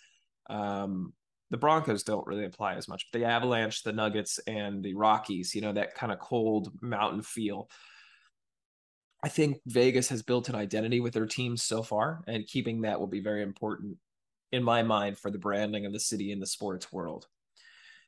um, 0.49 1.13
the 1.49 1.57
Broncos 1.57 2.03
don't 2.03 2.27
really 2.27 2.45
apply 2.45 2.75
as 2.75 2.87
much, 2.87 3.07
but 3.11 3.19
the 3.19 3.25
Avalanche, 3.25 3.83
the 3.83 3.93
Nuggets, 3.93 4.39
and 4.47 4.83
the 4.83 4.93
Rockies, 4.93 5.55
you 5.55 5.61
know, 5.61 5.73
that 5.73 5.95
kind 5.95 6.11
of 6.11 6.19
cold 6.19 6.71
mountain 6.81 7.21
feel. 7.21 7.69
I 9.23 9.29
think 9.29 9.57
Vegas 9.65 10.09
has 10.09 10.21
built 10.21 10.49
an 10.49 10.55
identity 10.55 10.99
with 10.99 11.13
their 11.13 11.25
teams 11.25 11.63
so 11.63 11.83
far, 11.83 12.21
and 12.27 12.45
keeping 12.45 12.81
that 12.81 12.99
will 12.99 13.07
be 13.07 13.21
very 13.21 13.43
important 13.43 13.97
in 14.51 14.63
my 14.63 14.83
mind 14.83 15.17
for 15.17 15.31
the 15.31 15.39
branding 15.39 15.85
of 15.85 15.93
the 15.93 15.99
city 15.99 16.31
in 16.31 16.39
the 16.39 16.45
sports 16.45 16.91
world. 16.91 17.27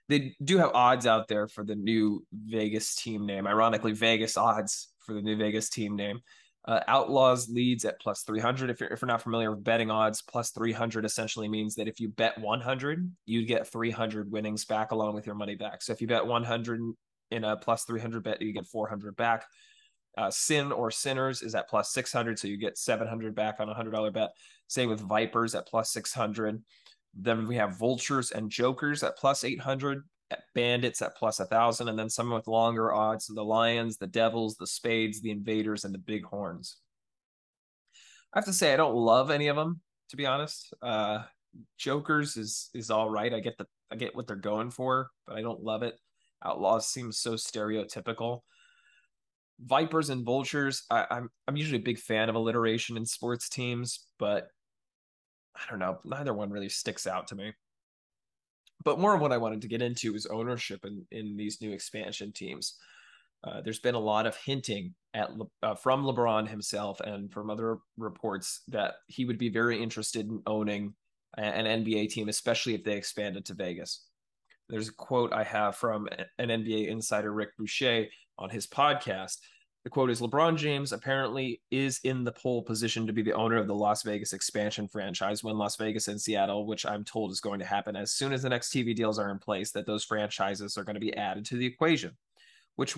They 0.07 0.35
do 0.43 0.57
have 0.57 0.71
odds 0.73 1.05
out 1.05 1.27
there 1.27 1.47
for 1.47 1.63
the 1.63 1.75
new 1.75 2.25
Vegas 2.33 2.95
team 2.95 3.25
name. 3.25 3.47
Ironically, 3.47 3.93
Vegas 3.93 4.37
odds 4.37 4.89
for 5.05 5.13
the 5.13 5.21
new 5.21 5.37
Vegas 5.37 5.69
team 5.69 5.95
name. 5.95 6.21
Uh, 6.69 6.81
Outlaws 6.87 7.49
leads 7.49 7.83
at 7.83 7.99
plus 7.99 8.21
300. 8.21 8.69
If 8.69 8.79
you're, 8.79 8.89
if 8.89 9.01
you're 9.01 9.07
not 9.07 9.23
familiar 9.23 9.49
with 9.49 9.63
betting 9.63 9.89
odds, 9.89 10.21
plus 10.21 10.51
300 10.51 11.03
essentially 11.03 11.47
means 11.47 11.73
that 11.73 11.87
if 11.87 11.99
you 11.99 12.09
bet 12.09 12.37
100, 12.37 13.11
you 13.25 13.43
get 13.43 13.67
300 13.67 14.31
winnings 14.31 14.65
back 14.65 14.91
along 14.91 15.15
with 15.15 15.25
your 15.25 15.33
money 15.33 15.55
back. 15.55 15.81
So 15.81 15.93
if 15.93 15.99
you 15.99 16.05
bet 16.05 16.23
100 16.23 16.79
in 17.31 17.43
a 17.43 17.57
plus 17.57 17.85
300 17.85 18.21
bet, 18.21 18.39
you 18.39 18.53
get 18.53 18.67
400 18.67 19.15
back. 19.15 19.45
Uh, 20.15 20.29
Sin 20.29 20.71
or 20.71 20.91
Sinners 20.91 21.41
is 21.41 21.55
at 21.55 21.67
plus 21.67 21.91
600, 21.91 22.37
so 22.37 22.47
you 22.47 22.55
get 22.55 22.77
700 22.77 23.33
back 23.33 23.55
on 23.59 23.67
a 23.67 23.73
$100 23.73 24.13
bet. 24.13 24.29
Same 24.67 24.89
with 24.89 25.01
Vipers 25.01 25.55
at 25.55 25.67
plus 25.67 25.91
600. 25.91 26.61
Then 27.15 27.47
we 27.47 27.55
have 27.55 27.79
Vultures 27.79 28.29
and 28.29 28.47
Jokers 28.47 29.01
at 29.01 29.17
plus 29.17 29.43
800, 29.43 30.03
Bandits 30.53 31.01
at 31.01 31.15
plus 31.15 31.39
a 31.39 31.43
1,000, 31.43 31.87
and 31.87 31.97
then 31.97 32.09
some 32.09 32.29
with 32.29 32.47
longer 32.47 32.93
odds 32.93 33.27
the 33.27 33.43
Lions, 33.43 33.97
the 33.97 34.07
Devils, 34.07 34.55
the 34.55 34.67
Spades, 34.67 35.21
the 35.21 35.31
Invaders, 35.31 35.85
and 35.85 35.93
the 35.93 35.99
Bighorns. 35.99 36.77
I 38.33 38.39
have 38.39 38.45
to 38.45 38.53
say, 38.53 38.73
I 38.73 38.77
don't 38.77 38.95
love 38.95 39.31
any 39.31 39.47
of 39.47 39.55
them, 39.55 39.81
to 40.09 40.17
be 40.17 40.25
honest. 40.25 40.73
Uh, 40.81 41.23
Jokers 41.77 42.37
is 42.37 42.69
is 42.73 42.91
all 42.91 43.09
right. 43.09 43.33
I 43.33 43.39
get 43.39 43.57
the 43.57 43.65
I 43.91 43.95
get 43.95 44.15
what 44.15 44.27
they're 44.27 44.35
going 44.35 44.69
for, 44.69 45.09
but 45.25 45.35
I 45.35 45.41
don't 45.41 45.63
love 45.63 45.81
it. 45.83 45.95
Outlaws 46.43 46.87
seems 46.87 47.17
so 47.17 47.33
stereotypical. 47.33 48.41
Vipers 49.61 50.09
and 50.09 50.23
Vultures, 50.23 50.83
I, 50.89 51.05
I'm 51.09 51.29
I'm 51.47 51.57
usually 51.57 51.79
a 51.79 51.83
big 51.83 51.97
fan 51.97 52.29
of 52.29 52.35
alliteration 52.35 52.97
in 52.97 53.05
sports 53.05 53.49
teams, 53.49 54.05
but 54.19 54.47
I 55.55 55.69
don't 55.69 55.79
know, 55.79 55.99
neither 56.05 56.33
one 56.33 56.51
really 56.51 56.69
sticks 56.69 57.07
out 57.07 57.27
to 57.27 57.35
me. 57.35 57.53
But 58.83 58.99
more 58.99 59.13
of 59.13 59.21
what 59.21 59.31
I 59.31 59.37
wanted 59.37 59.61
to 59.61 59.67
get 59.67 59.81
into 59.81 60.15
is 60.15 60.25
ownership 60.25 60.85
in, 60.85 61.05
in 61.11 61.35
these 61.35 61.61
new 61.61 61.71
expansion 61.71 62.31
teams. 62.31 62.75
Uh, 63.43 63.61
there's 63.61 63.79
been 63.79 63.95
a 63.95 63.99
lot 63.99 64.25
of 64.25 64.35
hinting 64.37 64.93
at 65.13 65.29
uh, 65.63 65.75
from 65.75 66.03
LeBron 66.03 66.47
himself 66.47 66.99
and 66.99 67.31
from 67.31 67.49
other 67.49 67.77
reports 67.97 68.61
that 68.67 68.95
he 69.07 69.25
would 69.25 69.37
be 69.37 69.49
very 69.49 69.81
interested 69.81 70.27
in 70.27 70.41
owning 70.45 70.93
an 71.37 71.83
NBA 71.83 72.09
team, 72.09 72.27
especially 72.27 72.73
if 72.73 72.83
they 72.83 72.97
expanded 72.97 73.45
to 73.45 73.53
Vegas. 73.53 74.05
There's 74.67 74.89
a 74.89 74.93
quote 74.93 75.33
I 75.33 75.43
have 75.43 75.75
from 75.75 76.07
an 76.37 76.49
NBA 76.49 76.87
insider, 76.87 77.31
Ric 77.31 77.57
Bucher, 77.57 78.05
on 78.37 78.49
his 78.49 78.67
podcast. 78.67 79.37
The 79.85 79.89
quote 79.89 80.09
is 80.09 80.19
LeBron 80.19 80.57
James 80.57 80.91
apparently 80.91 81.61
is 81.71 82.01
in 82.03 82.25
the 82.25 82.33
pole 82.33 82.61
position 82.61 83.07
to 83.07 83.13
be 83.13 83.21
the 83.21 83.33
owner 83.33 83.55
of 83.55 83.67
the 83.67 83.75
Las 83.75 84.03
Vegas 84.03 84.33
expansion 84.33 84.89
franchise 84.89 85.41
when 85.41 85.57
Las 85.57 85.77
Vegas 85.77 86.09
and 86.09 86.19
Seattle, 86.19 86.65
which 86.67 86.85
I'm 86.85 87.05
told 87.05 87.31
is 87.31 87.39
going 87.39 87.59
to 87.59 87.65
happen 87.65 87.95
as 87.95 88.11
soon 88.11 88.33
as 88.33 88.41
the 88.41 88.49
next 88.49 88.73
TV 88.73 88.93
deals 88.93 89.17
are 89.17 89.31
in 89.31 89.39
place, 89.39 89.71
that 89.71 89.85
those 89.85 90.03
franchises 90.03 90.77
are 90.77 90.83
going 90.83 90.95
to 90.95 90.99
be 90.99 91.15
added 91.15 91.45
to 91.45 91.55
the 91.55 91.65
equation, 91.65 92.11
which 92.75 92.97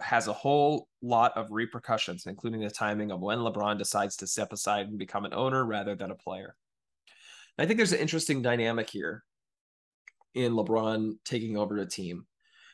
has 0.00 0.28
a 0.28 0.32
whole 0.32 0.88
lot 1.00 1.34
of 1.36 1.50
repercussions, 1.50 2.26
including 2.26 2.60
the 2.60 2.70
timing 2.70 3.10
of 3.10 3.20
when 3.20 3.38
LeBron 3.38 3.78
decides 3.78 4.16
to 4.16 4.26
step 4.26 4.52
aside 4.52 4.88
and 4.88 4.98
become 4.98 5.24
an 5.24 5.34
owner 5.34 5.64
rather 5.64 5.94
than 5.94 6.10
a 6.10 6.16
player. 6.16 6.54
I 7.58 7.66
think 7.66 7.78
there's 7.78 7.92
an 7.92 7.98
interesting 7.98 8.42
dynamic 8.42 8.90
here 8.90 9.22
in 10.34 10.52
LeBron 10.52 11.14
taking 11.24 11.56
over 11.56 11.78
a 11.78 11.86
team. 11.86 12.26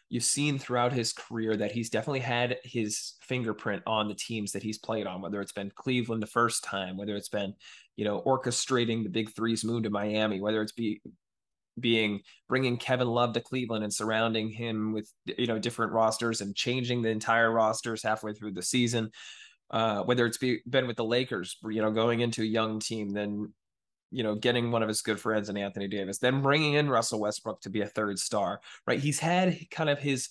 You've 0.09 0.25
seen 0.25 0.59
throughout 0.59 0.93
his 0.93 1.13
career 1.13 1.57
that 1.57 1.73
he's 1.73 1.91
definitely 1.91 2.21
had 2.21 2.59
his 2.63 3.15
fingerprint 3.21 3.83
on 3.87 4.09
the 4.09 4.15
teams 4.15 4.53
that 4.53 4.63
he's 4.63 4.79
played 4.79 5.07
on, 5.07 5.21
whether 5.21 5.41
it's 5.41 5.53
been 5.53 5.73
Cleveland 5.75 6.23
the 6.23 6.29
first 6.29 6.63
time, 6.63 6.97
whether 6.97 7.17
it's 7.17 7.29
been, 7.29 7.55
you 7.97 8.05
know, 8.05 8.23
orchestrating 8.23 9.03
the 9.03 9.11
big 9.11 9.35
threes 9.35 9.65
move 9.65 9.83
to 9.83 9.91
Miami, 9.91 10.41
whether 10.41 10.63
it's 10.63 10.73
be 10.73 11.01
being 11.79 12.21
bringing 12.49 12.77
Kevin 12.77 13.09
Love 13.09 13.33
to 13.35 13.41
Cleveland 13.41 13.85
and 13.85 13.93
surrounding 13.93 14.49
him 14.51 14.93
with 14.93 15.13
you 15.27 15.47
know 15.47 15.59
different 15.59 15.93
rosters 15.93 16.41
and 16.41 16.55
changing 16.55 17.03
the 17.03 17.11
entire 17.11 17.51
rosters 17.51 18.03
halfway 18.03 18.33
through 18.33 18.53
the 18.53 18.63
season. 18.63 19.11
Uh, 19.69 20.03
whether 20.05 20.25
it's 20.27 20.39
be, 20.39 20.61
been 20.71 20.87
with 20.87 20.97
the 20.97 21.05
Lakers, 21.05 21.57
you 21.69 21.83
know, 21.83 21.91
going 21.91 22.21
into 22.21 22.41
a 22.43 22.47
young 22.47 22.79
team, 22.79 23.11
then 23.11 23.53
you 24.11 24.23
know, 24.23 24.35
getting 24.35 24.71
one 24.71 24.83
of 24.83 24.89
his 24.89 25.03
good 25.03 25.21
friends 25.21 25.49
in 25.49 25.57
Anthony 25.57 25.89
Davis, 25.89 26.19
then 26.19 26.43
bringing 26.43 26.75
in 26.75 26.89
Russell 26.89 27.21
Westbrook 27.21 27.61
to 27.63 27.71
be 27.71 27.81
a 27.81 27.87
third 27.87 28.19
star, 28.19 28.61
right? 28.87 29.01
He's 29.01 29.19
had 29.19 29.59
kind 29.71 29.91
of 29.91 29.99
his 29.99 30.29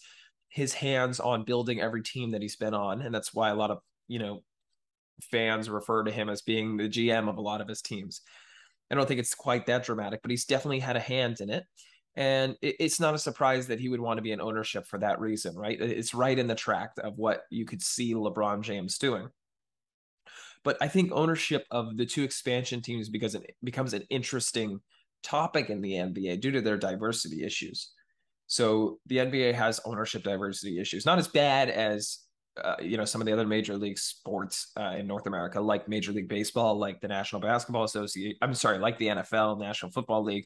his 0.50 0.74
hands 0.74 1.20
on 1.20 1.44
building 1.44 1.82
every 1.82 2.01
team 2.01 2.32
that 2.32 2.41
he's 2.41 2.55
been 2.55 2.74
on, 2.74 3.01
and 3.01 3.13
that's 3.13 3.34
why 3.34 3.50
a 3.50 3.55
lot 3.55 3.72
of 3.72 3.79
you 4.08 4.20
know 4.20 4.44
fans 5.32 5.70
refer 5.70 6.03
to 6.03 6.12
him 6.12 6.29
as 6.29 6.41
being 6.41 6.77
the 6.77 6.89
GM 6.89 7.29
of 7.29 7.38
a 7.38 7.41
lot 7.41 7.62
of 7.62 7.67
his 7.67 7.82
teams. 7.82 8.22
I 8.91 8.96
don't 8.96 9.08
think 9.08 9.20
it's 9.20 9.34
quite 9.34 9.65
that 9.65 9.84
dramatic, 9.84 10.22
but 10.22 10.32
he's 10.32 10.46
definitely 10.46 10.79
had 10.79 10.96
a 10.96 11.00
hand 11.01 11.41
in 11.41 11.50
it. 11.50 11.65
And 12.17 12.55
it's 12.62 13.00
not 13.00 13.13
a 13.13 13.20
surprise 13.20 13.67
that 13.67 13.79
he 13.79 13.89
would 13.89 14.00
want 14.00 14.17
to 14.20 14.22
be 14.22 14.32
in 14.32 14.39
ownership 14.39 14.88
for 14.88 14.98
that 15.00 15.20
reason, 15.20 15.55
right? 15.55 15.79
It's 15.79 16.13
right 16.13 16.38
in 16.38 16.48
the 16.48 16.55
track 16.55 16.91
of 17.03 17.17
what 17.17 17.41
you 17.50 17.65
could 17.65 17.82
see 17.82 18.13
LeBron 18.13 18.62
James 18.62 18.98
doing. 18.98 19.27
But 20.65 20.77
I 20.81 20.88
think 20.89 21.12
ownership 21.13 21.65
of 21.72 21.95
the 21.95 22.05
two 22.05 22.24
expansion 22.24 22.81
teams 22.81 23.07
because 23.07 23.36
it 23.36 23.55
becomes 23.63 23.93
an 23.93 24.03
interesting 24.10 24.81
topic 25.24 25.69
in 25.69 25.79
the 25.79 25.93
NBA 25.93 26.41
due 26.41 26.51
to 26.51 26.62
their 26.62 26.75
diversity 26.75 27.43
issues. 27.43 27.91
So 28.48 29.00
the 29.05 29.17
NBA 29.17 29.53
has 29.53 29.79
ownership 29.86 30.24
diversity 30.24 30.79
issues, 30.79 31.05
not 31.05 31.19
as 31.19 31.27
bad 31.27 31.69
as 31.69 32.19
uh, 32.63 32.75
you 32.81 32.98
know 32.98 33.05
some 33.05 33.22
of 33.22 33.27
the 33.27 33.34
other 33.34 33.45
major 33.45 33.75
league 33.75 34.00
sports 34.00 34.72
uh, 34.79 34.95
in 34.98 35.05
North 35.07 35.27
America, 35.27 35.62
like 35.62 35.88
Major 35.88 36.12
League 36.12 36.29
Baseball, 36.29 36.77
like 36.77 37.00
the 37.00 37.07
National 37.07 37.41
Basketball 37.41 37.84
Association. 37.84 38.38
I'm 38.41 38.53
sorry, 38.53 38.79
like 38.79 38.98
the 38.98 39.07
NFL, 39.07 39.60
National 39.60 39.91
Football 39.91 40.24
League. 40.24 40.45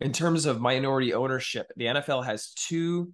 In 0.00 0.12
terms 0.12 0.44
of 0.44 0.60
minority 0.60 1.14
ownership, 1.14 1.70
the 1.76 1.86
NFL 1.86 2.24
has 2.26 2.52
two 2.54 3.12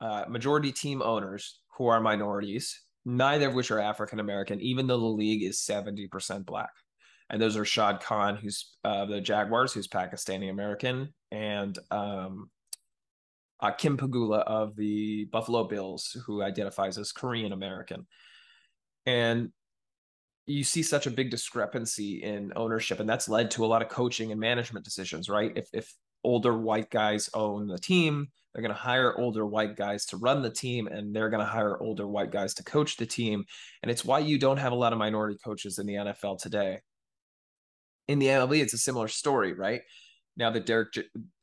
uh, 0.00 0.24
majority 0.28 0.72
team 0.72 1.02
owners 1.02 1.60
who 1.76 1.88
are 1.88 2.00
minorities 2.00 2.80
neither 3.04 3.48
of 3.48 3.54
which 3.54 3.70
are 3.70 3.80
African 3.80 4.20
American, 4.20 4.60
even 4.60 4.86
though 4.86 5.00
the 5.00 5.06
league 5.06 5.42
is 5.42 5.58
70% 5.60 6.44
black. 6.44 6.70
And 7.30 7.40
those 7.40 7.56
are 7.56 7.64
Shad 7.64 8.00
Khan, 8.00 8.36
who's 8.36 8.76
uh, 8.84 9.06
the 9.06 9.20
Jaguars, 9.20 9.72
who's 9.72 9.88
Pakistani 9.88 10.50
American, 10.50 11.14
and 11.30 11.78
um, 11.90 12.50
uh, 13.60 13.70
Kim 13.70 13.96
Pegula 13.96 14.42
of 14.44 14.76
the 14.76 15.26
Buffalo 15.26 15.64
Bills, 15.64 16.16
who 16.26 16.42
identifies 16.42 16.98
as 16.98 17.12
Korean 17.12 17.52
American. 17.52 18.06
And 19.06 19.50
you 20.46 20.64
see 20.64 20.82
such 20.82 21.06
a 21.06 21.10
big 21.10 21.30
discrepancy 21.30 22.22
in 22.22 22.52
ownership, 22.56 23.00
and 23.00 23.08
that's 23.08 23.28
led 23.28 23.50
to 23.52 23.64
a 23.64 23.66
lot 23.66 23.82
of 23.82 23.88
coaching 23.88 24.32
and 24.32 24.40
management 24.40 24.84
decisions, 24.84 25.28
right? 25.28 25.52
If 25.56 25.68
if 25.72 25.92
older 26.24 26.56
white 26.56 26.90
guys 26.90 27.28
own 27.34 27.66
the 27.66 27.78
team, 27.78 28.28
they're 28.52 28.62
going 28.62 28.74
to 28.74 28.80
hire 28.80 29.18
older 29.18 29.46
white 29.46 29.76
guys 29.76 30.04
to 30.06 30.16
run 30.16 30.42
the 30.42 30.50
team, 30.50 30.86
and 30.86 31.14
they're 31.14 31.30
going 31.30 31.44
to 31.44 31.50
hire 31.50 31.80
older 31.80 32.06
white 32.06 32.30
guys 32.30 32.54
to 32.54 32.64
coach 32.64 32.96
the 32.96 33.06
team. 33.06 33.44
And 33.82 33.90
it's 33.90 34.04
why 34.04 34.18
you 34.18 34.38
don't 34.38 34.58
have 34.58 34.72
a 34.72 34.76
lot 34.76 34.92
of 34.92 34.98
minority 34.98 35.38
coaches 35.42 35.78
in 35.78 35.86
the 35.86 35.94
NFL 35.94 36.38
today. 36.40 36.80
In 38.08 38.18
the 38.18 38.26
MLB, 38.26 38.60
it's 38.60 38.74
a 38.74 38.78
similar 38.78 39.08
story, 39.08 39.54
right? 39.54 39.80
Now 40.36 40.50
that 40.50 40.66
Derek 40.66 40.94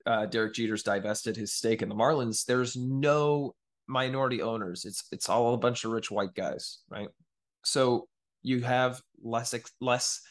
uh, 0.06 0.26
Derek 0.26 0.54
Jeter's 0.54 0.84
divested 0.84 1.36
his 1.36 1.54
stake 1.54 1.82
in 1.82 1.90
the 1.90 1.96
Marlins, 1.96 2.46
there's 2.46 2.76
no 2.76 3.56
minority 3.88 4.42
owners. 4.42 4.86
It's 4.86 5.04
it's 5.12 5.30
all 5.30 5.54
a 5.54 5.58
bunch 5.58 5.86
of 5.86 5.92
rich 5.92 6.12
white 6.12 6.34
guys, 6.36 6.80
right? 6.90 7.10
So 7.64 8.08
you 8.42 8.62
have 8.62 9.02
less 9.22 9.54
less 9.82 10.22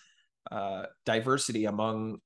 uh, 0.51 0.87
diversity 1.05 1.67
among 1.67 2.19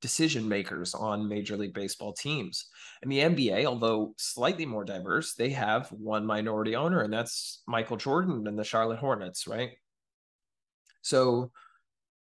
decision 0.00 0.48
makers 0.48 0.94
on 0.94 1.28
Major 1.28 1.56
League 1.56 1.74
Baseball 1.74 2.12
teams. 2.12 2.66
And 3.02 3.10
the 3.10 3.18
NBA, 3.18 3.64
although 3.64 4.14
slightly 4.18 4.66
more 4.66 4.84
diverse, 4.84 5.34
they 5.34 5.50
have 5.50 5.88
one 5.88 6.26
minority 6.26 6.76
owner, 6.76 7.02
and 7.02 7.12
that's 7.12 7.62
Michael 7.66 7.96
Jordan 7.96 8.46
and 8.46 8.58
the 8.58 8.64
Charlotte 8.64 8.98
Hornets, 8.98 9.46
right? 9.46 9.70
So, 11.02 11.52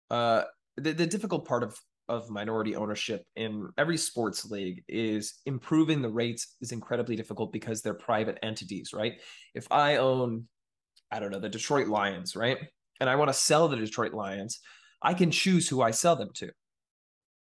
uh, 0.09 0.43
the, 0.77 0.93
the 0.93 1.07
difficult 1.07 1.47
part 1.47 1.63
of 1.63 1.79
of 2.09 2.29
minority 2.29 2.75
ownership 2.75 3.25
in 3.35 3.69
every 3.77 3.97
sports 3.97 4.45
league 4.45 4.83
is 4.89 5.39
improving 5.45 6.01
the 6.01 6.09
rates 6.09 6.57
is 6.61 6.73
incredibly 6.73 7.15
difficult 7.15 7.53
because 7.53 7.81
they're 7.81 7.93
private 7.93 8.37
entities, 8.43 8.91
right? 8.93 9.21
If 9.55 9.71
I 9.71 9.97
own, 9.97 10.47
I 11.11 11.19
don't 11.19 11.31
know, 11.31 11.39
the 11.39 11.47
Detroit 11.47 11.87
Lions, 11.87 12.35
right? 12.35 12.57
And 12.99 13.09
I 13.09 13.15
want 13.15 13.29
to 13.29 13.33
sell 13.33 13.67
the 13.67 13.77
Detroit 13.77 14.13
Lions, 14.13 14.59
I 15.01 15.13
can 15.13 15.31
choose 15.31 15.67
who 15.67 15.81
I 15.81 15.91
sell 15.91 16.15
them 16.15 16.29
to 16.35 16.51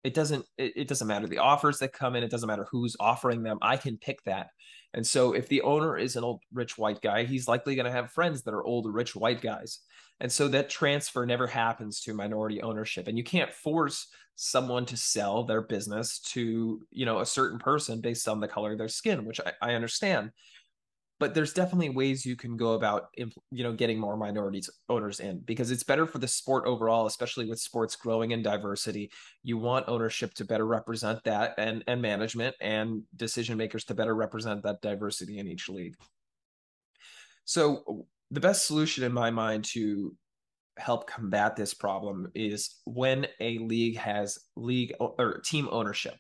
it 0.04 0.14
doesn't 0.14 0.46
it, 0.58 0.74
it, 0.76 0.88
doesn't 0.88 1.08
matter 1.08 1.28
the 1.28 1.40
offers 1.40 1.80
that 1.80 1.94
come 1.94 2.16
in 2.16 2.24
it 2.24 2.32
doesn't 2.32 2.48
matter 2.48 2.68
who's 2.72 2.96
offering 3.00 3.44
them 3.44 3.58
i 3.62 3.78
can 3.78 3.98
pick 3.98 4.24
that. 4.24 4.50
And 4.94 5.06
so 5.06 5.34
if 5.34 5.48
the 5.50 5.62
owner 5.62 5.98
is 5.98 6.16
an 6.16 6.24
old 6.24 6.42
rich 6.54 6.78
white 6.78 7.02
guy 7.02 7.24
he's 7.24 7.48
likely 7.48 7.76
going 7.76 7.86
to 7.86 7.92
have 7.92 8.12
friends 8.12 8.44
that 8.44 8.54
are 8.54 8.64
old 8.64 8.92
rich 8.92 9.16
white 9.16 9.42
guys. 9.42 9.80
And 10.20 10.32
so 10.32 10.48
that 10.48 10.70
transfer 10.70 11.26
never 11.26 11.46
happens 11.46 12.02
to 12.02 12.14
minority 12.14 12.62
ownership 12.62 13.08
and 13.08 13.18
you 13.18 13.24
can't 13.24 13.54
force 13.54 14.08
someone 14.40 14.86
to 14.86 14.96
sell 14.96 15.44
their 15.44 15.62
business 15.62 16.20
to 16.20 16.82
you 16.92 17.06
know 17.06 17.20
a 17.20 17.26
certain 17.26 17.58
person 17.58 18.02
based 18.02 18.28
on 18.28 18.40
the 18.40 18.48
color 18.48 18.74
of 18.74 18.78
their 18.78 18.88
skin 18.88 19.26
which 19.26 19.42
i, 19.44 19.52
I 19.62 19.74
understand 19.74 20.30
but 21.20 21.34
there's 21.34 21.54
definitely 21.54 21.90
ways 21.90 22.26
you 22.26 22.36
can 22.36 22.58
go 22.58 22.74
about 22.74 23.08
you 23.16 23.64
know 23.64 23.74
getting 23.74 24.00
more 24.00 24.18
minorities 24.18 24.70
owners 24.90 25.20
in 25.20 25.40
because 25.40 25.72
it's 25.72 25.84
better 25.84 26.06
for 26.06 26.20
the 26.20 26.28
sport 26.28 26.66
overall 26.66 27.06
especially 27.06 27.50
with 27.50 27.60
sports 27.60 27.96
growing 27.96 28.32
in 28.32 28.42
diversity. 28.42 29.12
You 29.44 29.58
want 29.58 29.88
ownership 29.88 30.34
to 30.36 30.46
better 30.46 30.66
represent 30.66 31.24
that 31.24 31.54
and 31.58 31.84
and 31.88 32.02
management 32.02 32.56
and 32.62 33.04
decision 33.16 33.58
makers 33.58 33.84
to 33.86 33.96
better 33.96 34.16
represent 34.16 34.64
that 34.64 34.82
diversity 34.82 35.40
in 35.40 35.48
each 35.48 35.70
league. 35.70 35.96
So 37.46 38.06
the 38.32 38.42
best 38.42 38.66
solution 38.66 39.04
in 39.04 39.14
my 39.14 39.32
mind 39.32 39.64
to 39.66 40.16
help 40.78 41.08
combat 41.08 41.56
this 41.56 41.74
problem 41.74 42.30
is 42.36 42.82
when 42.86 43.26
a 43.40 43.58
league 43.60 43.98
has 43.98 44.38
league 44.56 44.94
or 45.00 45.40
team 45.44 45.68
ownership 45.72 46.16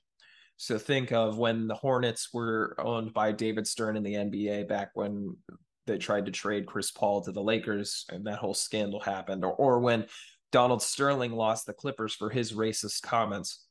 So 0.57 0.79
think 0.79 1.11
of 1.11 1.37
when 1.37 1.67
the 1.67 1.75
Hornets 1.75 2.29
were 2.33 2.75
owned 2.79 3.13
by 3.13 3.31
David 3.31 3.67
Stern 3.67 3.95
in 3.95 4.03
the 4.03 4.15
NBA 4.15 4.67
back 4.67 4.89
when 4.95 5.37
they 5.85 5.99
tried 5.99 6.25
to 6.25 6.31
trade 6.31 6.65
Chris 6.65 6.89
Paul 6.89 7.21
to 7.21 7.31
the 7.31 7.41
Lakers 7.41 8.05
and 8.11 8.25
that 8.25 8.39
whole 8.39 8.55
scandal 8.55 8.99
happened, 8.99 9.45
or, 9.45 9.53
or 9.53 9.79
when 9.79 10.07
Donald 10.51 10.81
Sterling 10.81 11.31
lost 11.31 11.67
the 11.67 11.73
Clippers 11.73 12.15
for 12.15 12.29
his 12.29 12.53
racist 12.53 13.03
comments. 13.03 13.65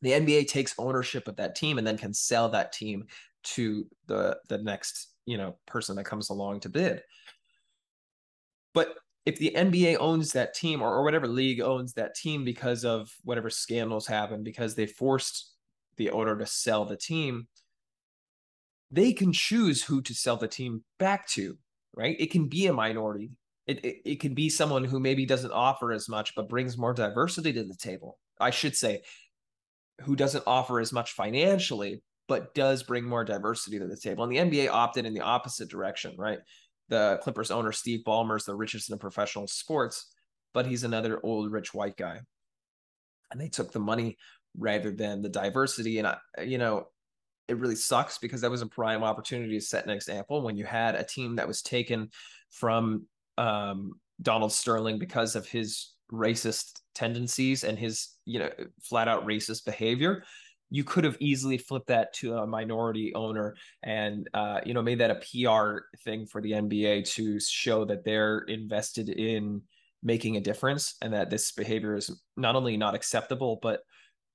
The 0.00 0.12
NBA 0.12 0.48
takes 0.48 0.74
ownership 0.78 1.28
of 1.28 1.36
that 1.36 1.54
team 1.54 1.76
and 1.76 1.86
then 1.86 1.98
can 1.98 2.14
sell 2.14 2.48
that 2.50 2.72
team 2.72 3.04
to 3.44 3.86
the 4.06 4.38
the 4.48 4.58
next 4.58 5.12
you 5.26 5.36
know 5.38 5.56
person 5.66 5.96
that 5.96 6.04
comes 6.04 6.30
along 6.30 6.60
to 6.60 6.68
bid. 6.68 7.02
But 8.72 8.94
if 9.26 9.38
the 9.38 9.52
NBA 9.54 9.98
owns 10.00 10.32
that 10.32 10.54
team 10.54 10.80
or, 10.80 10.94
or 10.94 11.02
whatever 11.02 11.28
league 11.28 11.60
owns 11.60 11.92
that 11.94 12.14
team 12.14 12.44
because 12.44 12.84
of 12.84 13.10
whatever 13.24 13.50
scandals 13.50 14.06
happen, 14.06 14.42
because 14.42 14.74
they 14.74 14.86
forced 14.86 15.52
the 15.98 16.10
owner 16.10 16.36
to 16.38 16.46
sell 16.46 16.84
the 16.84 16.96
team, 16.96 17.48
they 18.90 19.12
can 19.12 19.32
choose 19.32 19.82
who 19.82 20.00
to 20.02 20.14
sell 20.14 20.36
the 20.36 20.48
team 20.48 20.82
back 20.98 21.28
to, 21.28 21.58
right? 21.94 22.16
It 22.18 22.30
can 22.30 22.48
be 22.48 22.66
a 22.66 22.72
minority. 22.72 23.30
It, 23.66 23.84
it, 23.84 23.96
it 24.04 24.20
can 24.20 24.34
be 24.34 24.48
someone 24.48 24.84
who 24.84 24.98
maybe 24.98 25.26
doesn't 25.26 25.52
offer 25.52 25.92
as 25.92 26.08
much, 26.08 26.34
but 26.34 26.48
brings 26.48 26.78
more 26.78 26.94
diversity 26.94 27.52
to 27.52 27.64
the 27.64 27.76
table. 27.76 28.18
I 28.40 28.50
should 28.50 28.74
say, 28.74 29.02
who 30.02 30.16
doesn't 30.16 30.44
offer 30.46 30.80
as 30.80 30.92
much 30.92 31.12
financially, 31.12 32.02
but 32.28 32.54
does 32.54 32.82
bring 32.82 33.04
more 33.04 33.24
diversity 33.24 33.78
to 33.78 33.86
the 33.86 33.96
table. 33.96 34.24
And 34.24 34.32
the 34.32 34.36
NBA 34.36 34.70
opted 34.70 35.06
in 35.06 35.14
the 35.14 35.20
opposite 35.20 35.68
direction, 35.68 36.14
right? 36.16 36.38
The 36.88 37.18
Clippers 37.22 37.50
owner, 37.50 37.72
Steve 37.72 38.04
Ballmer, 38.06 38.36
is 38.36 38.44
the 38.44 38.54
richest 38.54 38.90
in 38.90 38.98
professional 38.98 39.46
sports, 39.46 40.12
but 40.54 40.66
he's 40.66 40.84
another 40.84 41.20
old, 41.22 41.50
rich 41.50 41.74
white 41.74 41.96
guy. 41.96 42.20
And 43.30 43.40
they 43.40 43.48
took 43.48 43.72
the 43.72 43.80
money 43.80 44.16
rather 44.58 44.90
than 44.90 45.22
the 45.22 45.28
diversity. 45.28 45.98
And, 45.98 46.08
I, 46.08 46.18
you 46.42 46.58
know, 46.58 46.88
it 47.48 47.58
really 47.58 47.76
sucks 47.76 48.18
because 48.18 48.42
that 48.42 48.50
was 48.50 48.62
a 48.62 48.66
prime 48.66 49.02
opportunity 49.02 49.58
to 49.58 49.64
set 49.64 49.84
an 49.84 49.90
example 49.90 50.42
when 50.42 50.56
you 50.56 50.64
had 50.64 50.94
a 50.94 51.04
team 51.04 51.36
that 51.36 51.48
was 51.48 51.62
taken 51.62 52.10
from 52.50 53.06
um, 53.38 53.92
Donald 54.20 54.52
Sterling 54.52 54.98
because 54.98 55.36
of 55.36 55.48
his 55.48 55.92
racist 56.12 56.80
tendencies 56.94 57.64
and 57.64 57.78
his, 57.78 58.08
you 58.24 58.38
know, 58.38 58.50
flat 58.82 59.08
out 59.08 59.26
racist 59.26 59.64
behavior 59.64 60.24
you 60.70 60.84
could 60.84 61.04
have 61.04 61.16
easily 61.20 61.58
flipped 61.58 61.88
that 61.88 62.12
to 62.12 62.36
a 62.36 62.46
minority 62.46 63.14
owner 63.14 63.56
and 63.82 64.28
uh, 64.34 64.60
you 64.64 64.74
know 64.74 64.82
made 64.82 65.00
that 65.00 65.10
a 65.10 65.14
PR 65.14 65.80
thing 66.04 66.26
for 66.26 66.40
the 66.40 66.52
NBA 66.52 67.10
to 67.12 67.40
show 67.40 67.84
that 67.86 68.04
they're 68.04 68.40
invested 68.40 69.08
in 69.08 69.62
making 70.02 70.36
a 70.36 70.40
difference 70.40 70.94
and 71.02 71.12
that 71.12 71.30
this 71.30 71.52
behavior 71.52 71.96
is 71.96 72.10
not 72.36 72.54
only 72.54 72.76
not 72.76 72.94
acceptable 72.94 73.58
but 73.60 73.80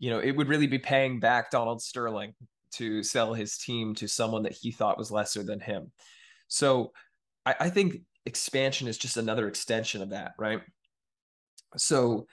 you 0.04 0.10
know 0.10 0.20
it 0.20 0.36
would 0.36 0.50
really 0.50 0.68
be 0.68 0.80
paying 0.80 1.22
back 1.22 1.50
Donald 1.50 1.82
Sterling 1.82 2.34
to 2.74 3.04
sell 3.04 3.34
his 3.34 3.58
team 3.58 3.96
to 3.96 4.06
someone 4.06 4.44
that 4.44 4.52
he 4.52 4.70
thought 4.70 4.98
was 4.98 5.12
lesser 5.12 5.44
than 5.44 5.62
him. 5.62 5.94
So 6.50 6.92
I, 7.46 7.56
I 7.62 7.70
think 7.70 8.02
expansion 8.26 8.90
is 8.90 8.98
just 8.98 9.16
another 9.16 9.48
extension 9.48 10.02
of 10.02 10.10
that, 10.10 10.34
right? 10.38 10.60
So 11.78 12.28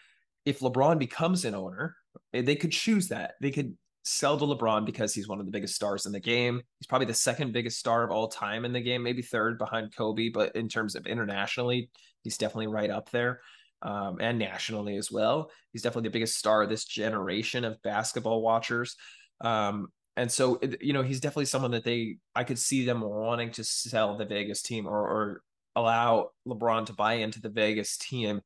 if 0.44 0.58
LeBron 0.58 0.98
becomes 0.98 1.44
an 1.44 1.54
owner, 1.54 1.94
eh, 2.34 2.42
they 2.42 2.56
could 2.56 2.72
choose 2.72 3.06
that. 3.08 3.34
They 3.40 3.52
could 3.52 3.76
sell 4.02 4.36
to 4.36 4.46
LeBron 4.46 4.84
because 4.84 5.14
he's 5.14 5.28
one 5.28 5.38
of 5.38 5.46
the 5.46 5.52
biggest 5.52 5.76
stars 5.76 6.06
in 6.06 6.12
the 6.12 6.18
game. 6.18 6.60
He's 6.80 6.88
probably 6.88 7.06
the 7.06 7.14
second 7.14 7.52
biggest 7.52 7.78
star 7.78 8.02
of 8.02 8.10
all 8.10 8.26
time 8.26 8.64
in 8.64 8.72
the 8.72 8.80
game, 8.80 9.04
maybe 9.04 9.22
third 9.22 9.58
behind 9.58 9.94
Kobe, 9.94 10.30
but 10.30 10.56
in 10.56 10.68
terms 10.68 10.96
of 10.96 11.06
internationally, 11.06 11.88
he's 12.24 12.36
definitely 12.36 12.66
right 12.66 12.90
up 12.90 13.10
there. 13.10 13.42
Um, 13.82 14.18
and 14.20 14.38
nationally 14.38 14.96
as 14.96 15.10
well. 15.10 15.50
He's 15.72 15.80
definitely 15.80 16.08
the 16.08 16.12
biggest 16.12 16.36
star 16.36 16.62
of 16.62 16.68
this 16.68 16.84
generation 16.84 17.64
of 17.64 17.80
basketball 17.82 18.42
watchers. 18.42 18.94
Um, 19.40 19.88
and 20.16 20.30
so, 20.30 20.60
you 20.82 20.92
know, 20.92 21.02
he's 21.02 21.20
definitely 21.20 21.46
someone 21.46 21.70
that 21.70 21.84
they, 21.84 22.18
I 22.34 22.44
could 22.44 22.58
see 22.58 22.84
them 22.84 23.00
wanting 23.00 23.52
to 23.52 23.64
sell 23.64 24.18
the 24.18 24.26
Vegas 24.26 24.60
team 24.60 24.86
or, 24.86 24.98
or 24.98 25.42
allow 25.76 26.30
LeBron 26.46 26.86
to 26.86 26.92
buy 26.92 27.14
into 27.14 27.40
the 27.40 27.48
Vegas 27.48 27.96
team 27.96 28.42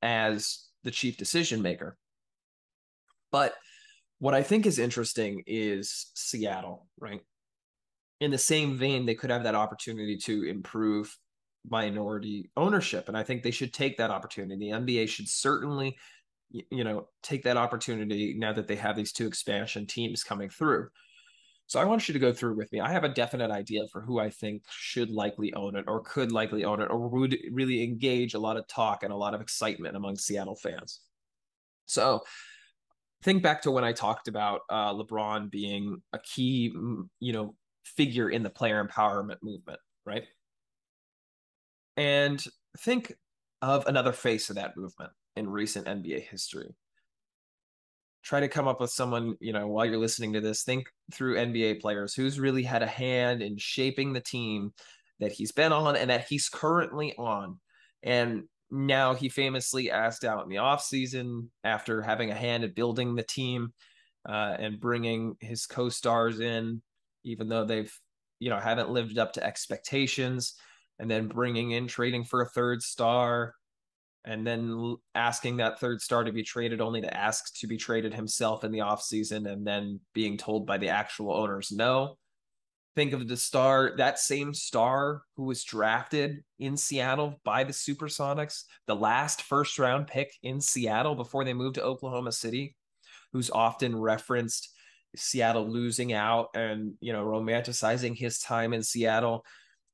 as 0.00 0.64
the 0.84 0.90
chief 0.90 1.18
decision 1.18 1.60
maker. 1.60 1.98
But 3.30 3.54
what 4.20 4.34
I 4.34 4.42
think 4.42 4.64
is 4.64 4.78
interesting 4.78 5.42
is 5.46 6.10
Seattle, 6.14 6.86
right? 6.98 7.20
In 8.20 8.30
the 8.30 8.38
same 8.38 8.76
vein, 8.76 9.06
they 9.06 9.14
could 9.14 9.30
have 9.30 9.44
that 9.44 9.54
opportunity 9.54 10.16
to 10.24 10.44
improve 10.44 11.14
minority 11.70 12.50
ownership. 12.56 13.08
And 13.08 13.16
I 13.16 13.22
think 13.22 13.42
they 13.42 13.50
should 13.50 13.72
take 13.72 13.96
that 13.98 14.10
opportunity. 14.10 14.56
The 14.56 14.76
NBA 14.76 15.08
should 15.08 15.28
certainly, 15.28 15.96
you 16.50 16.84
know, 16.84 17.08
take 17.22 17.42
that 17.44 17.56
opportunity 17.56 18.34
now 18.36 18.52
that 18.52 18.68
they 18.68 18.76
have 18.76 18.96
these 18.96 19.12
two 19.12 19.26
expansion 19.26 19.86
teams 19.86 20.24
coming 20.24 20.48
through. 20.48 20.88
So 21.66 21.78
I 21.78 21.84
want 21.84 22.08
you 22.08 22.14
to 22.14 22.18
go 22.18 22.32
through 22.32 22.56
with 22.56 22.72
me. 22.72 22.80
I 22.80 22.90
have 22.90 23.04
a 23.04 23.10
definite 23.10 23.50
idea 23.50 23.82
for 23.92 24.00
who 24.00 24.18
I 24.18 24.30
think 24.30 24.62
should 24.70 25.10
likely 25.10 25.52
own 25.52 25.76
it 25.76 25.84
or 25.86 26.00
could 26.00 26.32
likely 26.32 26.64
own 26.64 26.80
it 26.80 26.90
or 26.90 27.08
would 27.08 27.36
really 27.52 27.82
engage 27.84 28.32
a 28.32 28.38
lot 28.38 28.56
of 28.56 28.66
talk 28.68 29.02
and 29.02 29.12
a 29.12 29.16
lot 29.16 29.34
of 29.34 29.42
excitement 29.42 29.94
among 29.94 30.16
Seattle 30.16 30.56
fans. 30.56 31.00
So 31.84 32.22
think 33.22 33.42
back 33.42 33.62
to 33.62 33.70
when 33.70 33.84
I 33.84 33.92
talked 33.92 34.28
about 34.28 34.62
uh, 34.70 34.94
LeBron 34.94 35.50
being 35.50 36.00
a 36.14 36.18
key, 36.18 36.72
you 37.20 37.32
know, 37.32 37.54
figure 37.84 38.30
in 38.30 38.42
the 38.42 38.50
player 38.50 38.82
empowerment 38.82 39.38
movement, 39.42 39.80
right? 40.06 40.24
And 41.98 42.42
think 42.78 43.12
of 43.60 43.86
another 43.86 44.12
face 44.12 44.50
of 44.50 44.56
that 44.56 44.76
movement 44.76 45.10
in 45.34 45.50
recent 45.50 45.86
NBA 45.86 46.22
history. 46.22 46.74
Try 48.22 48.40
to 48.40 48.48
come 48.48 48.68
up 48.68 48.80
with 48.80 48.90
someone, 48.90 49.36
you 49.40 49.52
know, 49.52 49.66
while 49.66 49.84
you're 49.84 49.98
listening 49.98 50.32
to 50.34 50.40
this, 50.40 50.62
think 50.62 50.86
through 51.12 51.36
NBA 51.36 51.80
players 51.80 52.14
who's 52.14 52.38
really 52.38 52.62
had 52.62 52.84
a 52.84 52.86
hand 52.86 53.42
in 53.42 53.56
shaping 53.58 54.12
the 54.12 54.20
team 54.20 54.72
that 55.18 55.32
he's 55.32 55.50
been 55.50 55.72
on 55.72 55.96
and 55.96 56.10
that 56.10 56.26
he's 56.28 56.48
currently 56.48 57.16
on. 57.18 57.58
And 58.04 58.44
now 58.70 59.14
he 59.14 59.28
famously 59.28 59.90
asked 59.90 60.24
out 60.24 60.44
in 60.44 60.48
the 60.50 60.56
offseason 60.56 61.48
after 61.64 62.00
having 62.00 62.30
a 62.30 62.34
hand 62.34 62.62
at 62.62 62.76
building 62.76 63.16
the 63.16 63.24
team 63.24 63.72
uh, 64.28 64.56
and 64.56 64.78
bringing 64.78 65.36
his 65.40 65.66
co-stars 65.66 66.38
in 66.38 66.80
even 67.24 67.48
though 67.48 67.64
they've 67.64 67.92
you 68.38 68.50
know 68.50 68.58
haven't 68.58 68.90
lived 68.90 69.18
up 69.18 69.32
to 69.32 69.44
expectations 69.44 70.54
and 70.98 71.10
then 71.10 71.28
bringing 71.28 71.72
in 71.72 71.86
trading 71.86 72.24
for 72.24 72.42
a 72.42 72.48
third 72.48 72.82
star 72.82 73.54
and 74.24 74.46
then 74.46 74.96
asking 75.14 75.56
that 75.56 75.80
third 75.80 76.00
star 76.00 76.24
to 76.24 76.32
be 76.32 76.42
traded 76.42 76.80
only 76.80 77.00
to 77.00 77.16
ask 77.16 77.58
to 77.60 77.66
be 77.66 77.76
traded 77.76 78.12
himself 78.12 78.64
in 78.64 78.72
the 78.72 78.80
offseason 78.80 79.50
and 79.50 79.66
then 79.66 80.00
being 80.12 80.36
told 80.36 80.66
by 80.66 80.76
the 80.76 80.88
actual 80.88 81.32
owners 81.32 81.72
no. 81.72 82.16
Think 82.96 83.12
of 83.12 83.28
the 83.28 83.36
star, 83.36 83.94
that 83.98 84.18
same 84.18 84.52
star 84.52 85.22
who 85.36 85.44
was 85.44 85.62
drafted 85.62 86.42
in 86.58 86.76
Seattle 86.76 87.40
by 87.44 87.62
the 87.62 87.72
Supersonics, 87.72 88.64
the 88.88 88.96
last 88.96 89.42
first 89.42 89.78
round 89.78 90.08
pick 90.08 90.34
in 90.42 90.60
Seattle 90.60 91.14
before 91.14 91.44
they 91.44 91.54
moved 91.54 91.76
to 91.76 91.84
Oklahoma 91.84 92.32
City, 92.32 92.74
who's 93.32 93.50
often 93.50 93.96
referenced 93.96 94.74
Seattle 95.14 95.70
losing 95.70 96.12
out 96.12 96.48
and, 96.54 96.94
you 97.00 97.12
know, 97.12 97.24
romanticizing 97.24 98.18
his 98.18 98.40
time 98.40 98.72
in 98.72 98.82
Seattle, 98.82 99.44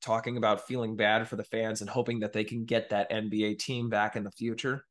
talking 0.05 0.37
about 0.37 0.67
feeling 0.67 0.97
bad 0.97 1.27
for 1.27 1.37
the 1.37 1.45
fans 1.45 1.81
and 1.81 1.89
hoping 1.89 2.21
that 2.21 2.33
they 2.33 2.45
can 2.45 2.65
get 2.65 2.91
that 2.91 3.11
NBA 3.11 3.59
team 3.59 3.89
back 3.89 4.17
in 4.17 4.25
the 4.25 4.31
future. 4.31 4.85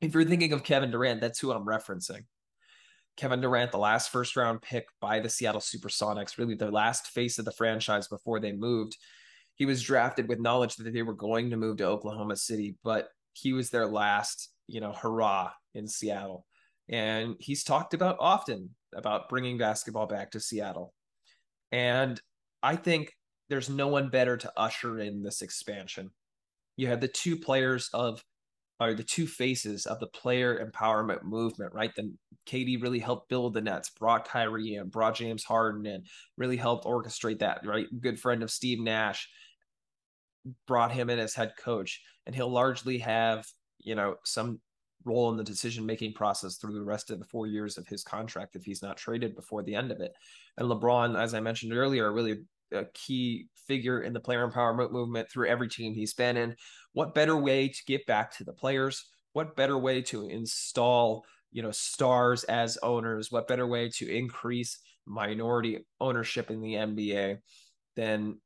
If 0.00 0.12
you're 0.12 0.24
thinking 0.24 0.52
of 0.52 0.64
Kevin 0.64 0.90
Durant, 0.90 1.20
that's 1.20 1.38
who 1.38 1.52
I'm 1.52 1.64
referencing. 1.64 2.24
Kevin 3.16 3.40
Durant, 3.40 3.70
the 3.70 3.78
last 3.78 4.10
first 4.10 4.34
round 4.34 4.60
pick 4.60 4.86
by 5.00 5.20
the 5.20 5.28
Seattle 5.28 5.60
Supersonics, 5.60 6.36
really 6.36 6.56
the 6.56 6.70
last 6.70 7.06
face 7.08 7.38
of 7.38 7.44
the 7.44 7.52
franchise 7.52 8.08
before 8.08 8.40
they 8.40 8.52
moved. 8.52 8.96
He 9.54 9.66
was 9.66 9.80
drafted 9.80 10.28
with 10.28 10.40
knowledge 10.40 10.74
that 10.76 10.92
they 10.92 11.02
were 11.02 11.14
going 11.14 11.50
to 11.50 11.56
move 11.56 11.76
to 11.76 11.86
Oklahoma 11.86 12.36
City, 12.36 12.74
but 12.82 13.08
he 13.32 13.52
was 13.52 13.70
their 13.70 13.86
last, 13.86 14.50
you 14.66 14.80
know, 14.80 14.92
hurrah 14.92 15.52
in 15.74 15.86
Seattle. 15.86 16.44
And 16.88 17.36
he's 17.38 17.62
talked 17.62 17.94
about 17.94 18.16
often 18.18 18.70
about 18.92 19.28
bringing 19.28 19.56
basketball 19.56 20.06
back 20.06 20.32
to 20.32 20.40
Seattle. 20.40 20.92
And 21.70 22.20
I 22.62 22.74
think 22.74 23.12
there's 23.48 23.68
no 23.68 23.88
one 23.88 24.08
better 24.08 24.36
to 24.36 24.52
usher 24.56 25.00
in 25.00 25.22
this 25.22 25.42
expansion. 25.42 26.10
You 26.76 26.88
have 26.88 27.00
the 27.00 27.08
two 27.08 27.36
players 27.36 27.88
of 27.92 28.22
are 28.80 28.94
the 28.94 29.04
two 29.04 29.26
faces 29.26 29.86
of 29.86 30.00
the 30.00 30.08
player 30.08 30.64
empowerment 30.64 31.22
movement, 31.22 31.72
right? 31.72 31.92
Then 31.96 32.18
KD 32.46 32.82
really 32.82 32.98
helped 32.98 33.28
build 33.28 33.54
the 33.54 33.60
Nets, 33.60 33.90
brought 33.90 34.26
Kyrie 34.26 34.74
and 34.74 34.90
brought 34.90 35.14
James 35.14 35.44
Harden 35.44 35.86
and 35.86 36.04
really 36.36 36.56
helped 36.56 36.84
orchestrate 36.84 37.38
that, 37.38 37.64
right? 37.64 37.86
Good 38.00 38.18
friend 38.18 38.42
of 38.42 38.50
Steve 38.50 38.80
Nash 38.80 39.28
brought 40.66 40.92
him 40.92 41.08
in 41.08 41.18
as 41.18 41.34
head 41.34 41.52
coach, 41.56 42.02
and 42.26 42.34
he'll 42.34 42.50
largely 42.50 42.98
have, 42.98 43.46
you 43.78 43.94
know, 43.94 44.16
some 44.24 44.60
role 45.04 45.30
in 45.30 45.36
the 45.36 45.44
decision 45.44 45.86
making 45.86 46.14
process 46.14 46.56
through 46.56 46.74
the 46.74 46.82
rest 46.82 47.10
of 47.10 47.18
the 47.18 47.26
four 47.26 47.46
years 47.46 47.78
of 47.78 47.86
his 47.86 48.02
contract 48.02 48.56
if 48.56 48.64
he's 48.64 48.82
not 48.82 48.96
traded 48.96 49.36
before 49.36 49.62
the 49.62 49.74
end 49.74 49.92
of 49.92 50.00
it. 50.00 50.12
And 50.58 50.68
LeBron, 50.68 51.18
as 51.18 51.34
I 51.34 51.40
mentioned 51.40 51.74
earlier, 51.74 52.12
really 52.12 52.38
a 52.74 52.86
key 52.94 53.48
figure 53.66 54.02
in 54.02 54.12
the 54.12 54.20
player 54.20 54.48
empowerment 54.48 54.90
movement 54.90 55.30
through 55.30 55.48
every 55.48 55.68
team 55.68 55.94
he's 55.94 56.14
been 56.14 56.36
in. 56.36 56.56
What 56.92 57.14
better 57.14 57.36
way 57.36 57.68
to 57.68 57.84
get 57.86 58.06
back 58.06 58.36
to 58.36 58.44
the 58.44 58.52
players? 58.52 59.06
What 59.32 59.56
better 59.56 59.78
way 59.78 60.02
to 60.02 60.28
install, 60.28 61.24
you 61.52 61.62
know, 61.62 61.70
stars 61.70 62.44
as 62.44 62.78
owners. 62.82 63.32
What 63.32 63.48
better 63.48 63.66
way 63.66 63.88
to 63.90 64.08
increase 64.08 64.78
minority 65.06 65.86
ownership 66.00 66.50
in 66.50 66.60
the 66.60 66.74
NBA 66.74 67.38
than 67.96 68.40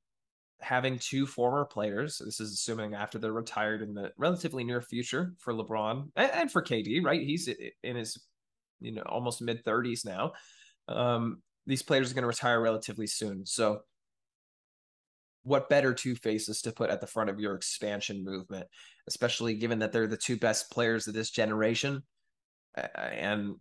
having 0.60 0.98
two 0.98 1.26
former 1.26 1.64
players? 1.64 2.22
This 2.24 2.40
is 2.40 2.52
assuming 2.52 2.94
after 2.94 3.18
they're 3.18 3.32
retired 3.32 3.82
in 3.82 3.94
the 3.94 4.12
relatively 4.16 4.64
near 4.64 4.80
future 4.80 5.34
for 5.38 5.52
LeBron 5.52 6.10
and, 6.16 6.50
for 6.50 6.62
KD, 6.62 7.04
right? 7.04 7.20
He's 7.20 7.48
in 7.82 7.96
his, 7.96 8.18
you 8.80 8.92
know, 8.92 9.02
almost 9.02 9.42
mid 9.42 9.64
30s 9.64 10.06
now. 10.06 10.32
Um, 10.88 11.42
these 11.66 11.82
players 11.82 12.10
are 12.10 12.14
going 12.14 12.22
to 12.22 12.28
retire 12.28 12.62
relatively 12.62 13.06
soon. 13.06 13.44
So, 13.44 13.82
what 15.48 15.68
better 15.68 15.92
two 15.94 16.14
faces 16.14 16.62
to 16.62 16.72
put 16.72 16.90
at 16.90 17.00
the 17.00 17.06
front 17.06 17.30
of 17.30 17.40
your 17.40 17.54
expansion 17.54 18.24
movement, 18.24 18.66
especially 19.08 19.54
given 19.54 19.80
that 19.80 19.92
they're 19.92 20.06
the 20.06 20.16
two 20.16 20.36
best 20.36 20.70
players 20.70 21.08
of 21.08 21.14
this 21.14 21.30
generation? 21.30 22.02
And 22.94 23.54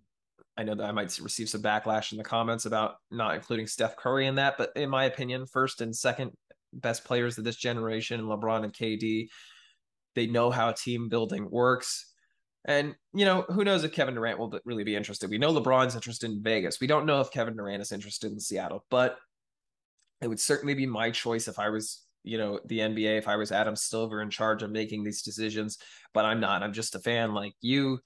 I 0.57 0.63
know 0.63 0.75
that 0.75 0.85
I 0.85 0.91
might 0.91 1.17
receive 1.19 1.49
some 1.49 1.61
backlash 1.61 2.11
in 2.11 2.17
the 2.17 2.23
comments 2.23 2.65
about 2.65 2.95
not 3.11 3.35
including 3.35 3.67
Steph 3.67 3.95
Curry 3.95 4.27
in 4.27 4.35
that, 4.35 4.57
but 4.57 4.71
in 4.75 4.89
my 4.89 5.05
opinion, 5.05 5.45
first 5.45 5.81
and 5.81 5.95
second 5.95 6.31
best 6.73 7.05
players 7.05 7.37
of 7.37 7.43
this 7.43 7.55
generation, 7.55 8.21
LeBron 8.21 8.63
and 8.63 8.73
KD, 8.73 9.27
they 10.15 10.27
know 10.27 10.49
how 10.49 10.71
team 10.71 11.09
building 11.09 11.49
works. 11.49 12.11
And, 12.65 12.95
you 13.13 13.23
know, 13.23 13.43
who 13.47 13.63
knows 13.63 13.83
if 13.83 13.93
Kevin 13.93 14.15
Durant 14.15 14.39
will 14.39 14.59
really 14.65 14.83
be 14.83 14.95
interested. 14.95 15.29
We 15.29 15.37
know 15.37 15.53
LeBron's 15.53 15.95
interested 15.95 16.29
in 16.31 16.43
Vegas. 16.43 16.81
We 16.81 16.87
don't 16.87 17.05
know 17.05 17.21
if 17.21 17.31
Kevin 17.31 17.55
Durant 17.55 17.81
is 17.81 17.91
interested 17.93 18.31
in 18.31 18.39
Seattle, 18.39 18.83
but 18.89 19.17
it 20.21 20.27
would 20.27 20.39
certainly 20.39 20.73
be 20.73 20.85
my 20.85 21.11
choice 21.11 21.47
if 21.47 21.59
I 21.59 21.69
was, 21.69 22.03
you 22.23 22.37
know, 22.37 22.59
the 22.65 22.79
NBA, 22.79 23.17
if 23.17 23.27
I 23.27 23.35
was 23.35 23.51
Adam 23.51 23.75
Silver 23.75 24.21
in 24.21 24.29
charge 24.29 24.63
of 24.63 24.71
making 24.71 25.03
these 25.03 25.21
decisions, 25.21 25.77
but 26.13 26.25
I'm 26.25 26.39
not. 26.39 26.63
I'm 26.63 26.73
just 26.73 26.95
a 26.95 26.99
fan 26.99 27.33
like 27.33 27.53
you. 27.61 27.99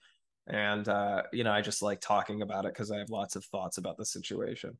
And, 0.47 0.87
uh, 0.87 1.23
you 1.31 1.43
know, 1.43 1.51
I 1.51 1.61
just 1.61 1.81
like 1.81 2.01
talking 2.01 2.41
about 2.41 2.65
it 2.65 2.73
because 2.73 2.91
I 2.91 2.97
have 2.97 3.09
lots 3.09 3.35
of 3.35 3.45
thoughts 3.45 3.77
about 3.77 3.97
the 3.97 4.05
situation. 4.05 4.77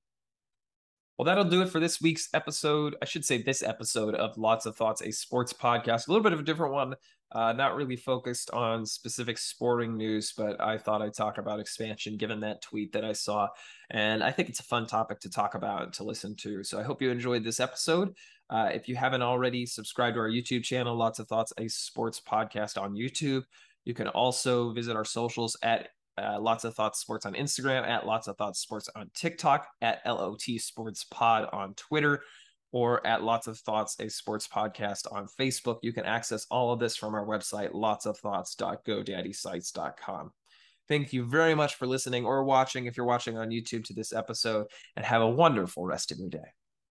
Well, 1.21 1.27
that'll 1.27 1.43
do 1.43 1.62
it 1.62 1.69
for 1.69 1.79
this 1.79 2.01
week's 2.01 2.29
episode. 2.34 2.95
I 2.99 3.05
should 3.05 3.23
say 3.23 3.43
this 3.43 3.62
episode 3.62 4.15
of 4.15 4.39
Lots 4.39 4.65
of 4.65 4.75
Thoughts, 4.75 5.03
a 5.03 5.12
sports 5.12 5.53
podcast. 5.53 6.07
A 6.07 6.12
little 6.12 6.23
bit 6.23 6.34
of 6.34 6.39
a 6.39 6.43
different 6.43 6.73
one, 6.73 6.95
uh, 7.31 7.53
not 7.53 7.75
really 7.75 7.95
focused 7.95 8.49
on 8.49 8.88
specific 8.88 9.38
sporting 9.38 9.95
news, 9.95 10.34
but 10.36 10.60
I 10.60 10.79
thought 10.79 11.03
I'd 11.03 11.13
talk 11.13 11.38
about 11.38 11.60
expansion 11.60 12.17
given 12.17 12.39
that 12.39 12.63
tweet 12.63 12.91
that 12.93 13.05
I 13.05 13.13
saw. 13.13 13.49
And 13.91 14.23
I 14.23 14.31
think 14.31 14.49
it's 14.49 14.62
a 14.62 14.63
fun 14.63 14.88
topic 14.88 15.19
to 15.19 15.29
talk 15.29 15.53
about 15.53 15.84
and 15.84 15.93
to 15.93 16.03
listen 16.03 16.36
to. 16.38 16.63
So 16.63 16.79
I 16.79 16.84
hope 16.84 17.03
you 17.03 17.12
enjoyed 17.12 17.43
this 17.43 17.60
episode. 17.60 18.15
Uh, 18.49 18.71
if 18.73 18.89
you 18.89 18.95
haven't 18.95 19.21
already, 19.21 19.67
subscribe 19.67 20.15
to 20.15 20.21
our 20.21 20.27
YouTube 20.27 20.63
channel, 20.63 20.95
Lots 20.95 21.19
of 21.19 21.27
Thoughts, 21.27 21.53
a 21.60 21.67
sports 21.67 22.19
podcast 22.19 22.81
on 22.81 22.95
YouTube. 22.95 23.43
You 23.86 23.93
can 23.93 24.07
also 24.07 24.73
visit 24.73 24.95
our 24.95 25.05
socials 25.05 25.55
at 25.62 25.89
uh, 26.21 26.39
lots 26.39 26.63
of 26.63 26.75
thoughts 26.75 26.99
sports 26.99 27.25
on 27.25 27.34
Instagram, 27.34 27.88
at 27.88 28.05
lots 28.05 28.27
of 28.27 28.38
thoughts 28.38 28.60
sports 28.60 28.88
on 28.95 29.10
TikTok, 29.13 29.67
at 29.81 30.01
LOT 30.05 30.43
Sports 30.60 31.03
Pod 31.05 31.49
on 31.51 31.73
Twitter, 31.73 32.21
or 32.71 33.03
at 33.05 33.23
lots 33.23 33.47
of 33.47 33.57
thoughts 33.60 33.99
a 33.99 34.10
sports 34.10 34.47
podcast 34.47 35.12
on 35.12 35.27
Facebook. 35.39 35.79
You 35.81 35.93
can 35.93 36.05
access 36.05 36.45
all 36.51 36.71
of 36.71 36.79
this 36.79 36.95
from 36.95 37.15
our 37.15 37.25
website, 37.25 37.73
lotsofthoughts.godaddysites.com. 37.73 40.31
Thank 40.88 41.13
you 41.13 41.25
very 41.25 41.55
much 41.55 41.75
for 41.75 41.88
listening 41.88 42.25
or 42.25 42.43
watching 42.43 42.86
if 42.86 42.97
you're 42.97 43.05
watching 43.05 43.38
on 43.38 43.49
YouTube 43.49 43.86
to 43.86 43.93
this 43.93 44.12
episode, 44.13 44.67
and 44.95 45.05
have 45.05 45.21
a 45.21 45.29
wonderful 45.29 45.86
rest 45.86 46.12
of 46.12 46.17
your 46.19 46.29
day. 46.29 46.39